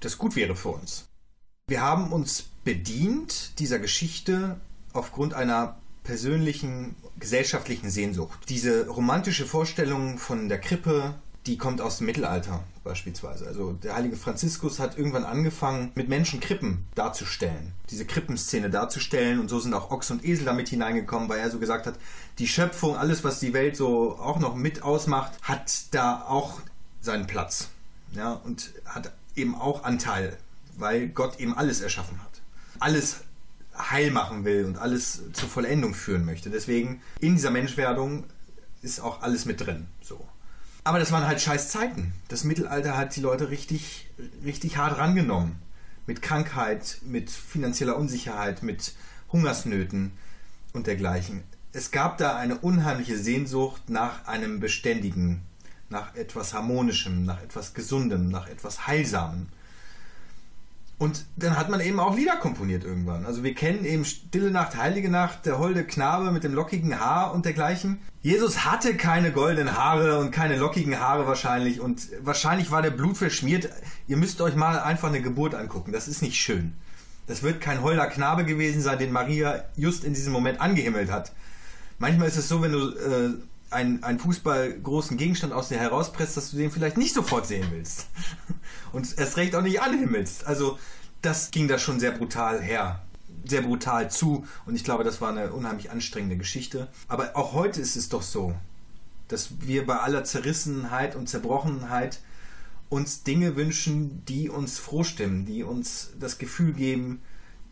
das 0.01 0.17
gut 0.17 0.35
wäre 0.35 0.57
für 0.57 0.69
uns. 0.69 1.05
Wir 1.67 1.81
haben 1.81 2.11
uns 2.11 2.43
bedient 2.65 3.59
dieser 3.59 3.79
Geschichte 3.79 4.59
aufgrund 4.91 5.33
einer 5.33 5.79
persönlichen 6.03 6.97
gesellschaftlichen 7.17 7.89
Sehnsucht. 7.89 8.39
Diese 8.49 8.89
romantische 8.89 9.45
Vorstellung 9.45 10.17
von 10.17 10.49
der 10.49 10.59
Krippe, 10.59 11.15
die 11.47 11.57
kommt 11.57 11.81
aus 11.81 11.97
dem 11.97 12.05
Mittelalter 12.05 12.63
beispielsweise. 12.83 13.47
Also 13.47 13.73
der 13.73 13.95
heilige 13.95 14.15
Franziskus 14.15 14.79
hat 14.79 14.97
irgendwann 14.97 15.23
angefangen, 15.23 15.91
mit 15.95 16.07
Menschen 16.07 16.39
Krippen 16.39 16.85
darzustellen, 16.95 17.73
diese 17.89 18.05
Krippenszene 18.05 18.69
darzustellen 18.69 19.39
und 19.39 19.49
so 19.49 19.59
sind 19.59 19.73
auch 19.73 19.91
Ochs 19.91 20.11
und 20.11 20.23
Esel 20.23 20.45
damit 20.45 20.69
hineingekommen, 20.69 21.29
weil 21.29 21.39
er 21.39 21.49
so 21.49 21.59
gesagt 21.59 21.87
hat, 21.87 21.95
die 22.37 22.47
Schöpfung, 22.47 22.95
alles 22.95 23.23
was 23.23 23.39
die 23.39 23.53
Welt 23.53 23.75
so 23.75 24.17
auch 24.17 24.39
noch 24.39 24.55
mit 24.55 24.83
ausmacht, 24.83 25.33
hat 25.41 25.71
da 25.91 26.21
auch 26.27 26.61
seinen 27.01 27.27
Platz. 27.27 27.69
Ja, 28.13 28.33
und 28.33 28.71
hat 28.85 29.11
eben 29.35 29.55
auch 29.55 29.83
Anteil, 29.83 30.37
weil 30.77 31.07
Gott 31.07 31.39
eben 31.39 31.57
alles 31.57 31.81
erschaffen 31.81 32.21
hat. 32.21 32.41
Alles 32.79 33.21
heil 33.77 34.11
machen 34.11 34.43
will 34.43 34.65
und 34.65 34.77
alles 34.77 35.21
zur 35.33 35.49
Vollendung 35.49 35.93
führen 35.93 36.25
möchte. 36.25 36.49
Deswegen 36.49 37.01
in 37.19 37.35
dieser 37.35 37.51
Menschwerdung 37.51 38.25
ist 38.81 38.99
auch 38.99 39.21
alles 39.21 39.45
mit 39.45 39.61
drin. 39.61 39.87
So. 40.01 40.19
Aber 40.83 40.97
das 40.97 41.11
waren 41.11 41.27
halt 41.27 41.41
scheiß 41.41 41.69
Zeiten. 41.69 42.13
Das 42.27 42.43
Mittelalter 42.43 42.97
hat 42.97 43.15
die 43.15 43.21
Leute 43.21 43.49
richtig, 43.49 44.09
richtig 44.43 44.77
hart 44.77 44.97
rangenommen. 44.97 45.59
Mit 46.07 46.21
Krankheit, 46.23 46.97
mit 47.05 47.29
finanzieller 47.29 47.95
Unsicherheit, 47.97 48.63
mit 48.63 48.95
Hungersnöten 49.31 50.11
und 50.73 50.87
dergleichen. 50.87 51.43
Es 51.71 51.91
gab 51.91 52.17
da 52.17 52.35
eine 52.35 52.57
unheimliche 52.57 53.17
Sehnsucht 53.17 53.89
nach 53.89 54.27
einem 54.27 54.59
Beständigen, 54.59 55.41
nach 55.89 56.15
etwas 56.15 56.53
Harmonischem, 56.53 57.25
nach 57.25 57.41
etwas 57.41 57.73
Gesundem, 57.73 58.29
nach 58.29 58.47
etwas 58.47 58.87
Heilsamem. 58.87 59.47
Und 61.01 61.25
dann 61.35 61.57
hat 61.57 61.67
man 61.67 61.79
eben 61.79 61.99
auch 61.99 62.15
Lieder 62.15 62.35
komponiert 62.35 62.83
irgendwann. 62.83 63.25
Also 63.25 63.43
wir 63.43 63.55
kennen 63.55 63.85
eben 63.85 64.05
Stille 64.05 64.51
Nacht, 64.51 64.77
Heilige 64.77 65.09
Nacht, 65.09 65.47
der 65.47 65.57
holde 65.57 65.83
Knabe 65.83 66.31
mit 66.31 66.43
dem 66.43 66.53
lockigen 66.53 66.99
Haar 66.99 67.33
und 67.33 67.43
dergleichen. 67.43 67.97
Jesus 68.21 68.65
hatte 68.65 68.95
keine 68.95 69.31
goldenen 69.31 69.75
Haare 69.75 70.19
und 70.19 70.29
keine 70.29 70.57
lockigen 70.57 70.99
Haare 70.99 71.25
wahrscheinlich 71.25 71.81
und 71.81 72.09
wahrscheinlich 72.21 72.69
war 72.69 72.83
der 72.83 72.91
Blut 72.91 73.17
verschmiert. 73.17 73.67
Ihr 74.07 74.17
müsst 74.17 74.41
euch 74.41 74.55
mal 74.55 74.77
einfach 74.79 75.07
eine 75.07 75.23
Geburt 75.23 75.55
angucken. 75.55 75.91
Das 75.91 76.07
ist 76.07 76.21
nicht 76.21 76.39
schön. 76.39 76.73
Das 77.25 77.41
wird 77.41 77.61
kein 77.61 77.81
holder 77.81 78.05
Knabe 78.05 78.45
gewesen 78.45 78.83
sein, 78.83 78.99
den 78.99 79.11
Maria 79.11 79.63
just 79.75 80.03
in 80.03 80.13
diesem 80.13 80.33
Moment 80.33 80.61
angehimmelt 80.61 81.09
hat. 81.09 81.31
Manchmal 81.97 82.27
ist 82.27 82.37
es 82.37 82.47
so, 82.47 82.61
wenn 82.61 82.73
du 82.73 82.89
äh, 82.89 83.33
einen, 83.71 84.03
einen 84.03 84.19
Fußball 84.19 84.79
Gegenstand 85.11 85.53
aus 85.53 85.69
dir 85.69 85.79
herauspresst, 85.79 86.37
dass 86.37 86.51
du 86.51 86.57
den 86.57 86.71
vielleicht 86.71 86.97
nicht 86.97 87.13
sofort 87.13 87.47
sehen 87.47 87.67
willst. 87.71 88.07
Und 88.91 89.17
erst 89.17 89.37
recht 89.37 89.55
auch 89.55 89.61
nicht 89.61 89.81
anhimmelst. 89.81 90.45
Also 90.45 90.77
das 91.21 91.51
ging 91.51 91.67
da 91.67 91.77
schon 91.77 91.99
sehr 91.99 92.11
brutal 92.11 92.61
her. 92.61 93.01
Sehr 93.45 93.61
brutal 93.61 94.11
zu. 94.11 94.45
Und 94.65 94.75
ich 94.75 94.83
glaube, 94.83 95.03
das 95.03 95.21
war 95.21 95.29
eine 95.29 95.51
unheimlich 95.51 95.89
anstrengende 95.89 96.37
Geschichte. 96.37 96.87
Aber 97.07 97.35
auch 97.35 97.53
heute 97.53 97.81
ist 97.81 97.95
es 97.95 98.09
doch 98.09 98.21
so, 98.21 98.53
dass 99.27 99.61
wir 99.61 99.85
bei 99.85 99.97
aller 99.97 100.23
Zerrissenheit 100.23 101.15
und 101.15 101.27
Zerbrochenheit 101.27 102.19
uns 102.89 103.23
Dinge 103.23 103.55
wünschen, 103.55 104.25
die 104.25 104.49
uns 104.49 104.77
froh 104.77 105.03
stimmen, 105.03 105.45
die 105.45 105.63
uns 105.63 106.09
das 106.19 106.37
Gefühl 106.37 106.73
geben, 106.73 107.21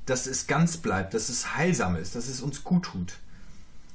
dass 0.06 0.26
es 0.26 0.48
ganz 0.48 0.78
bleibt, 0.78 1.14
dass 1.14 1.28
es 1.28 1.56
heilsam 1.56 1.98
ist, 1.98 2.16
dass 2.16 2.30
es 2.30 2.42
uns 2.42 2.64
gut 2.64 2.84
tut. 2.86 3.20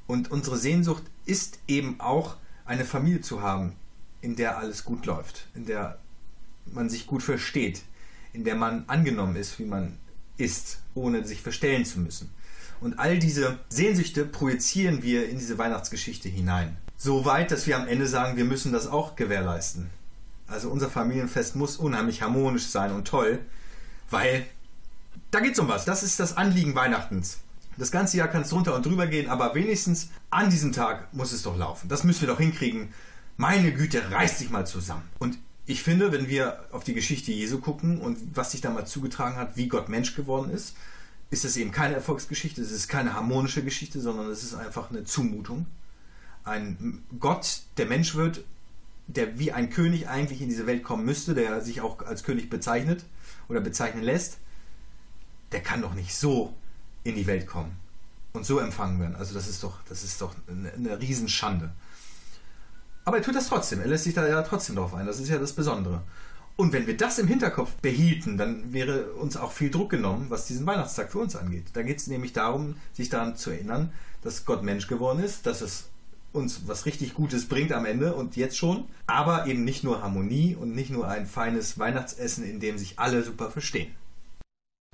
Und 0.06 0.30
unsere 0.30 0.56
Sehnsucht 0.58 1.04
ist 1.24 1.58
eben 1.66 2.00
auch, 2.00 2.36
eine 2.66 2.84
Familie 2.84 3.20
zu 3.20 3.42
haben, 3.42 3.74
in 4.20 4.36
der 4.36 4.56
alles 4.58 4.84
gut 4.84 5.04
läuft, 5.06 5.48
in 5.54 5.66
der 5.66 5.98
man 6.66 6.88
sich 6.88 7.06
gut 7.06 7.22
versteht, 7.22 7.82
in 8.32 8.44
der 8.44 8.54
man 8.54 8.84
angenommen 8.86 9.36
ist, 9.36 9.58
wie 9.58 9.66
man 9.66 9.98
ist, 10.36 10.80
ohne 10.94 11.26
sich 11.26 11.42
verstellen 11.42 11.84
zu 11.84 12.00
müssen. 12.00 12.30
Und 12.80 12.98
all 12.98 13.18
diese 13.18 13.58
Sehnsüchte 13.68 14.24
projizieren 14.24 15.02
wir 15.02 15.28
in 15.28 15.38
diese 15.38 15.58
Weihnachtsgeschichte 15.58 16.28
hinein. 16.28 16.76
So 16.96 17.24
weit, 17.24 17.50
dass 17.50 17.66
wir 17.66 17.76
am 17.76 17.86
Ende 17.86 18.06
sagen, 18.06 18.36
wir 18.36 18.44
müssen 18.44 18.72
das 18.72 18.86
auch 18.86 19.16
gewährleisten. 19.16 19.90
Also 20.46 20.70
unser 20.70 20.90
Familienfest 20.90 21.56
muss 21.56 21.76
unheimlich 21.76 22.22
harmonisch 22.22 22.66
sein 22.66 22.92
und 22.92 23.06
toll, 23.06 23.40
weil 24.10 24.46
da 25.30 25.40
geht 25.40 25.52
es 25.52 25.58
um 25.58 25.68
was. 25.68 25.84
Das 25.84 26.02
ist 26.02 26.20
das 26.20 26.36
Anliegen 26.36 26.74
Weihnachtens. 26.74 27.38
Das 27.76 27.90
ganze 27.90 28.16
Jahr 28.16 28.28
kann 28.28 28.42
es 28.42 28.50
drunter 28.50 28.74
und 28.74 28.86
drüber 28.86 29.06
gehen, 29.06 29.28
aber 29.28 29.54
wenigstens 29.54 30.10
an 30.30 30.50
diesem 30.50 30.72
Tag 30.72 31.12
muss 31.12 31.32
es 31.32 31.42
doch 31.42 31.56
laufen. 31.56 31.88
Das 31.88 32.04
müssen 32.04 32.22
wir 32.22 32.28
doch 32.28 32.38
hinkriegen. 32.38 32.88
Meine 33.36 33.72
Güte, 33.72 34.10
reißt 34.10 34.38
sich 34.38 34.50
mal 34.50 34.66
zusammen. 34.66 35.02
Und 35.18 35.38
ich 35.66 35.82
finde, 35.82 36.12
wenn 36.12 36.28
wir 36.28 36.60
auf 36.72 36.84
die 36.84 36.94
Geschichte 36.94 37.32
Jesu 37.32 37.58
gucken 37.58 38.00
und 38.00 38.18
was 38.36 38.52
sich 38.52 38.60
damals 38.60 38.90
zugetragen 38.90 39.36
hat, 39.36 39.56
wie 39.56 39.68
Gott 39.68 39.88
Mensch 39.88 40.14
geworden 40.14 40.50
ist, 40.50 40.76
ist 41.30 41.44
es 41.44 41.56
eben 41.56 41.72
keine 41.72 41.94
Erfolgsgeschichte, 41.94 42.60
es 42.60 42.70
ist 42.70 42.88
keine 42.88 43.14
harmonische 43.14 43.64
Geschichte, 43.64 44.00
sondern 44.00 44.30
es 44.30 44.44
ist 44.44 44.54
einfach 44.54 44.90
eine 44.90 45.04
Zumutung. 45.04 45.66
Ein 46.44 47.02
Gott, 47.18 47.62
der 47.78 47.86
Mensch 47.86 48.14
wird, 48.14 48.44
der 49.06 49.38
wie 49.38 49.52
ein 49.52 49.70
König 49.70 50.08
eigentlich 50.08 50.42
in 50.42 50.48
diese 50.48 50.66
Welt 50.66 50.84
kommen 50.84 51.04
müsste, 51.04 51.34
der 51.34 51.60
sich 51.60 51.80
auch 51.80 52.00
als 52.06 52.22
König 52.22 52.50
bezeichnet 52.50 53.04
oder 53.48 53.60
bezeichnen 53.60 54.02
lässt, 54.02 54.38
der 55.52 55.62
kann 55.62 55.82
doch 55.82 55.94
nicht 55.94 56.14
so 56.14 56.54
in 57.04 57.14
die 57.14 57.26
Welt 57.26 57.46
kommen 57.46 57.76
und 58.32 58.44
so 58.44 58.58
empfangen 58.58 59.00
werden. 59.00 59.16
Also 59.16 59.34
das 59.34 59.48
ist 59.48 59.62
doch, 59.62 59.78
das 59.88 60.02
ist 60.02 60.20
doch 60.20 60.34
eine, 60.48 60.72
eine 60.72 61.00
Riesenschande. 61.00 61.70
Aber 63.04 63.18
er 63.18 63.22
tut 63.22 63.34
das 63.34 63.48
trotzdem. 63.48 63.80
Er 63.80 63.86
lässt 63.86 64.04
sich 64.04 64.14
da 64.14 64.26
ja 64.26 64.42
trotzdem 64.42 64.76
drauf 64.76 64.94
ein. 64.94 65.06
Das 65.06 65.20
ist 65.20 65.28
ja 65.28 65.38
das 65.38 65.52
Besondere. 65.52 66.02
Und 66.56 66.72
wenn 66.72 66.86
wir 66.86 66.96
das 66.96 67.18
im 67.18 67.26
Hinterkopf 67.26 67.72
behielten, 67.76 68.38
dann 68.38 68.72
wäre 68.72 69.12
uns 69.12 69.36
auch 69.36 69.52
viel 69.52 69.70
Druck 69.70 69.90
genommen, 69.90 70.26
was 70.28 70.46
diesen 70.46 70.66
Weihnachtstag 70.66 71.10
für 71.10 71.18
uns 71.18 71.36
angeht. 71.36 71.66
Da 71.72 71.82
geht 71.82 71.98
es 71.98 72.06
nämlich 72.06 72.32
darum, 72.32 72.76
sich 72.92 73.08
daran 73.08 73.36
zu 73.36 73.50
erinnern, 73.50 73.92
dass 74.22 74.44
Gott 74.44 74.62
Mensch 74.62 74.86
geworden 74.86 75.22
ist, 75.22 75.46
dass 75.46 75.60
es 75.60 75.88
uns 76.32 76.66
was 76.66 76.86
richtig 76.86 77.14
Gutes 77.14 77.48
bringt 77.48 77.72
am 77.72 77.84
Ende 77.84 78.14
und 78.14 78.36
jetzt 78.36 78.56
schon, 78.56 78.84
aber 79.06 79.46
eben 79.46 79.64
nicht 79.64 79.84
nur 79.84 80.02
Harmonie 80.02 80.56
und 80.56 80.74
nicht 80.74 80.90
nur 80.90 81.08
ein 81.08 81.26
feines 81.26 81.78
Weihnachtsessen, 81.78 82.44
in 82.44 82.58
dem 82.60 82.78
sich 82.78 82.98
alle 82.98 83.22
super 83.22 83.50
verstehen. 83.50 83.92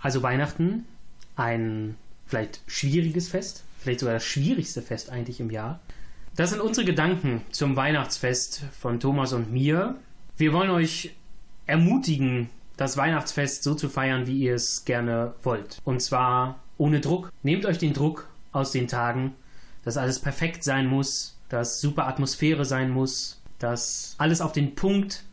Also 0.02 0.22
Weihnachten 0.22 0.84
ein 1.40 1.96
vielleicht 2.26 2.60
schwieriges 2.66 3.28
Fest, 3.28 3.64
vielleicht 3.80 4.00
sogar 4.00 4.14
das 4.14 4.24
schwierigste 4.24 4.82
Fest 4.82 5.10
eigentlich 5.10 5.40
im 5.40 5.50
Jahr. 5.50 5.80
Das 6.36 6.50
sind 6.50 6.60
unsere 6.60 6.84
Gedanken 6.84 7.42
zum 7.50 7.76
Weihnachtsfest 7.76 8.62
von 8.78 9.00
Thomas 9.00 9.32
und 9.32 9.50
mir. 9.50 9.96
Wir 10.36 10.52
wollen 10.52 10.70
euch 10.70 11.14
ermutigen, 11.66 12.50
das 12.76 12.96
Weihnachtsfest 12.96 13.62
so 13.62 13.74
zu 13.74 13.88
feiern, 13.88 14.26
wie 14.26 14.38
ihr 14.38 14.54
es 14.54 14.84
gerne 14.84 15.34
wollt. 15.42 15.78
Und 15.84 16.00
zwar 16.00 16.60
ohne 16.78 17.00
Druck. 17.00 17.32
Nehmt 17.42 17.66
euch 17.66 17.78
den 17.78 17.94
Druck 17.94 18.28
aus 18.52 18.70
den 18.70 18.86
Tagen, 18.86 19.34
dass 19.82 19.96
alles 19.96 20.18
perfekt 20.18 20.62
sein 20.62 20.86
muss, 20.86 21.38
dass 21.48 21.80
super 21.80 22.06
Atmosphäre 22.06 22.64
sein 22.64 22.90
muss, 22.90 23.42
dass 23.58 24.14
alles 24.18 24.40
auf 24.40 24.52
den 24.52 24.74
Punkt 24.74 25.24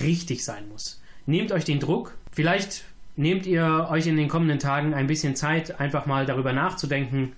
richtig 0.00 0.44
sein 0.44 0.68
muss. 0.68 1.00
Nehmt 1.26 1.52
euch 1.52 1.64
den 1.64 1.80
Druck. 1.80 2.16
Vielleicht 2.32 2.84
nehmt 3.16 3.46
ihr 3.46 3.88
euch 3.90 4.06
in 4.06 4.16
den 4.16 4.28
kommenden 4.28 4.58
Tagen 4.58 4.94
ein 4.94 5.06
bisschen 5.06 5.36
Zeit, 5.36 5.80
einfach 5.80 6.06
mal 6.06 6.26
darüber 6.26 6.52
nachzudenken, 6.52 7.32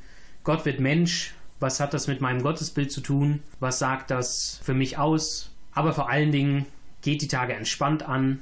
Gott 0.45 0.64
wird 0.64 0.81
Mensch, 0.81 1.35
was 1.61 1.81
hat 1.81 1.95
das 1.95 2.07
mit 2.07 2.21
meinem 2.21 2.43
Gottesbild 2.43 2.91
zu 2.93 3.01
tun, 3.01 3.41
was 3.61 3.79
sagt 3.79 4.11
das 4.11 4.61
für 4.62 4.75
mich 4.75 4.99
aus, 4.99 5.51
aber 5.73 5.93
vor 5.93 6.09
allen 6.09 6.33
Dingen 6.33 6.67
geht 7.03 7.23
die 7.23 7.29
Tage 7.29 7.55
entspannt 7.55 8.03
an, 8.03 8.41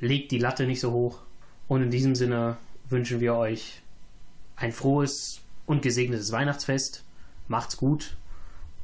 legt 0.00 0.30
die 0.30 0.38
Latte 0.38 0.66
nicht 0.66 0.80
so 0.80 0.92
hoch. 0.92 1.20
Und 1.68 1.82
in 1.82 1.90
diesem 1.90 2.14
Sinne 2.14 2.56
wünschen 2.88 3.20
wir 3.20 3.34
euch 3.34 3.82
ein 4.56 4.72
frohes 4.72 5.40
und 5.66 5.82
gesegnetes 5.82 6.32
Weihnachtsfest, 6.32 7.04
macht's 7.48 7.76
gut 7.76 8.16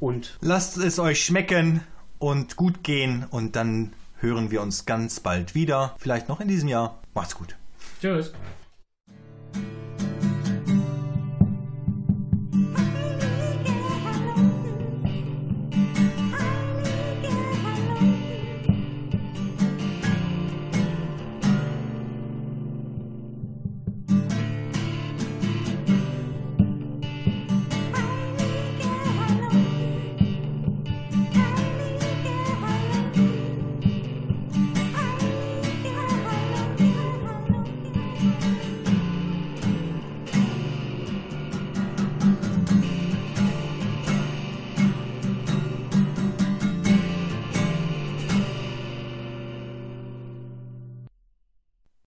und 0.01 0.37
lasst 0.41 0.77
es 0.79 0.99
euch 0.99 1.25
schmecken 1.25 1.83
und 2.19 2.57
gut 2.57 2.83
gehen. 2.83 3.27
Und 3.31 3.57
dann 3.57 3.93
hören 4.19 4.51
wir 4.51 4.63
uns 4.63 4.85
ganz 4.85 5.21
bald 5.21 5.55
wieder, 5.55 5.95
vielleicht 5.99 6.29
noch 6.29 6.41
in 6.41 6.49
diesem 6.49 6.69
Jahr. 6.69 6.99
Macht's 7.15 7.35
gut. 7.35 7.57
Tschüss. 8.03 8.33